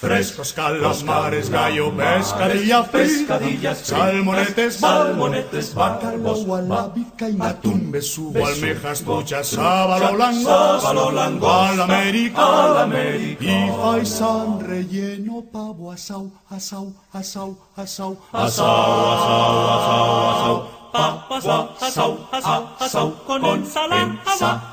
[0.00, 10.12] Frescos calamares, gallo, pescadilla, pescadillas, salmonetes, salmonetes, bacalbos, la vizcaína, atún, besugo, almejas, truchas, sábalo
[10.14, 18.16] blanco, sábalo blanco, al América, al América, y faisán relleno, pavo, asau, asau, asau, asau,
[18.32, 21.44] asau, asau, asau, asau, papas,
[21.80, 24.72] asau, asau, asau, con ensalada,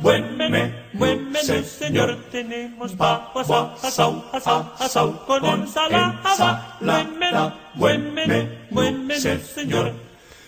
[0.00, 2.16] buen menú, señor.
[2.30, 3.50] Tenemos papas,
[3.82, 9.92] asau, asau, asau, con ensalada, buen menú, buen menú, buen menú, señor.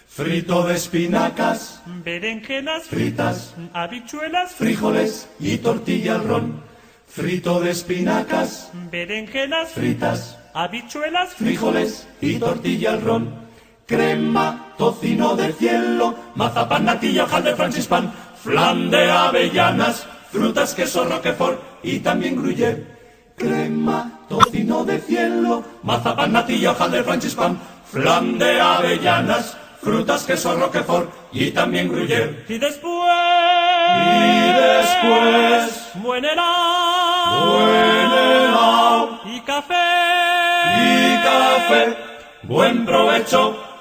[0.09, 6.63] Frito de espinacas, Berenjenas fritas, habichuelas, frijoles y tortilla al ron.
[7.09, 13.52] Frito de espinacas, berenjenas, fritas, habichuelas, frijoles y tortilla al ron.
[13.87, 18.13] Crema, tocino de cielo, mazapán, natilla, hojaldre, francispan,
[18.43, 22.87] flan de avellanas, frutas, queso, roquefort y también gruyère.
[23.37, 27.59] Crema, tocino de cielo, mazapán, natilla, hojaldre, francispan,
[27.91, 32.45] flan de avellanas, frutas, queso, roquefort y también gruyère.
[32.49, 32.93] Y después,
[33.95, 39.75] Y después, buen helado, buen helado y café,
[40.79, 41.97] y café.
[42.45, 43.62] Buen provecho